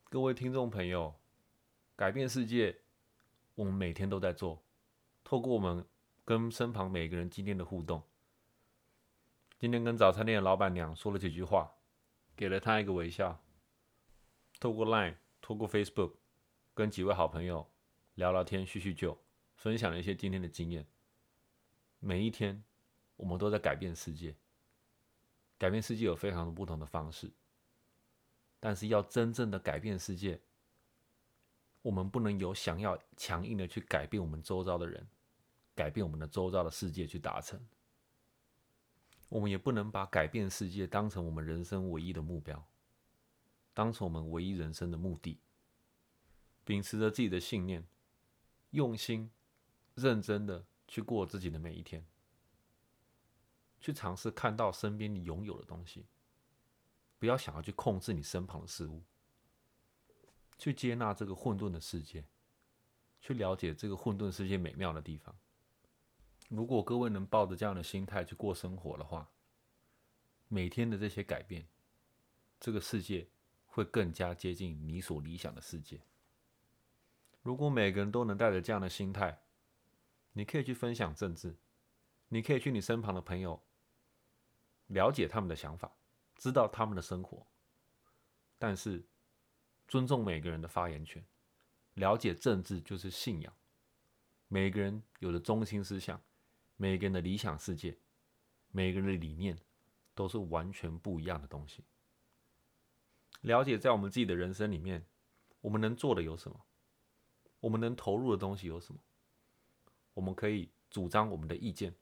[0.09, 1.19] 各位听众朋友，
[1.97, 2.82] 改变世界，
[3.55, 4.63] 我们每天都在做。
[5.25, 5.87] 透过我们
[6.25, 8.03] 跟身旁每个人今天的互动，
[9.59, 11.75] 今天跟早餐店的老板娘说了几句话，
[12.37, 13.43] 给了她一个微笑。
[14.61, 16.15] 透过 Line，透过 Facebook，
[16.75, 17.71] 跟几位好朋友
[18.15, 19.19] 聊聊天、叙叙旧，
[19.57, 20.87] 分享了一些今天的经验。
[21.99, 22.65] 每一天。
[23.17, 24.35] 我们都在改变世界，
[25.57, 27.31] 改变世界有非常多不同的方式，
[28.59, 30.41] 但是要真正的改变世界，
[31.83, 35.07] 我们不能有想要强硬的去改变我们周遭的人，
[35.75, 37.61] 改变我们的周遭的世界去达成。
[39.29, 42.65] 我们也不能把改变世界当成我们人生唯一的目标，
[43.75, 45.39] 当成我们唯一人生的目的。
[46.65, 47.85] 秉持着自己的信念，
[48.71, 49.31] 用心、
[49.95, 52.07] 认真的去过自己的每一天。
[53.81, 56.07] 去尝试看到身边你拥有的东西，
[57.19, 59.03] 不要想要去控制你身旁的事物，
[60.63, 62.25] 去接纳这个混沌的世界，
[63.21, 65.35] 去了解这个混沌世界美妙的地方。
[66.49, 69.29] 如果各位能抱着这样的心态去过生活的话，
[70.47, 71.67] 每天的这些改变，
[72.61, 73.27] 这个世界
[73.67, 76.01] 会更加接近你所理想的世界。
[77.43, 79.43] 如果每个人都能带着这样的心态，
[80.35, 81.57] 你可以去分享政治，
[82.29, 83.61] 你可以去你身旁的朋友。
[84.87, 85.91] 了解他们的想法，
[86.37, 87.45] 知道他们的生活，
[88.61, 89.05] 但是
[89.93, 91.23] 尊重每个人的发言权。
[91.93, 93.55] 了解政治就是信仰，
[94.49, 96.19] 每个人有的中心思想，
[96.79, 97.99] 每个人的理想世界，
[98.71, 99.59] 每个人的理念
[100.15, 101.85] 都是完全不一样的东西。
[103.43, 105.05] 了解在我们自己的人生里面，
[105.61, 106.65] 我们能做的有什么？
[107.61, 109.01] 我们能投入的东西有什么？
[110.15, 111.95] 我们可以主张我们的意见，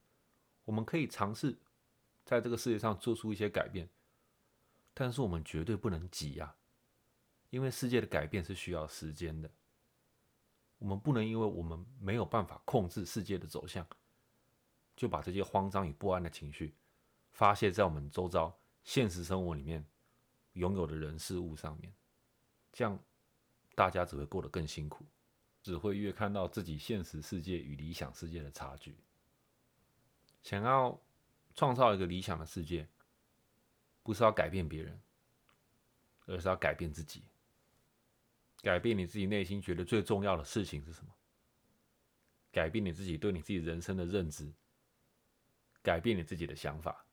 [0.64, 1.58] 我们可以尝试。
[2.24, 3.88] 在这个世界上做出一些改变，
[4.94, 6.54] 但是我们绝对不能急呀，
[7.50, 9.50] 因为世界的改变是需要时间的。
[10.78, 13.86] 我们不能因为我们没有办法控制世界的走向，
[14.96, 16.74] 就把这些慌张与不安的情绪
[17.32, 19.84] 发泄在我们周遭现实生活里面
[20.54, 21.92] 拥有的人事物上面，
[22.72, 22.98] 这样
[23.74, 25.04] 大家只会过得更辛苦，
[25.62, 28.96] 只会越看到自己现实世界与理想世界的差距，
[30.42, 31.00] 想要。
[31.52, 32.88] 创造一个理想的世界，
[34.04, 35.02] 不是要改变别人，
[36.26, 37.24] 而是要改变自己。
[38.62, 41.12] 改变你自己内心觉得最重要的事情是什么？
[42.52, 44.52] 改变你自己对你自己人生的认知，
[45.82, 47.06] 改变你自己的想法，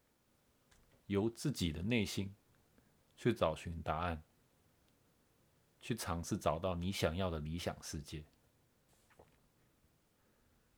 [1.05, 2.35] 由自己的内心
[3.15, 4.23] 去找寻答案，
[5.81, 8.25] 去尝试找到你想要的理想世界。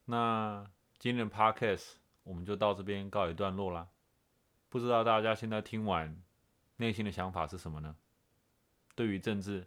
[0.06, 1.96] 那今天的 Podcast。
[2.24, 3.90] 我们就到这边告一段落啦。
[4.68, 6.22] 不知道大家现在听完，
[6.76, 7.96] 内心的想法是什么呢？
[8.94, 9.66] 对于政治，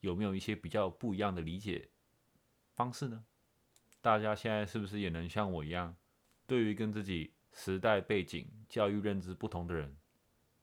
[0.00, 1.88] 有没有一些比较不一样的理解
[2.74, 3.24] 方式呢？
[4.00, 5.96] 大家现在是不是也能像我一样，
[6.46, 9.96] 对于跟自己时代背景、教育认知不同的人，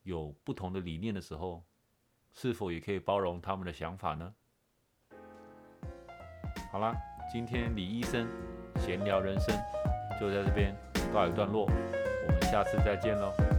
[0.04, 1.66] 有不同的理念的时候，
[2.34, 4.34] 是否也可以包容他们的想法呢？
[6.72, 6.96] 好啦，
[7.32, 8.28] 今天李医生。
[8.82, 9.56] 闲聊人生
[10.20, 10.76] 就在这边
[11.14, 13.55] 告一段落，我们下次再见喽。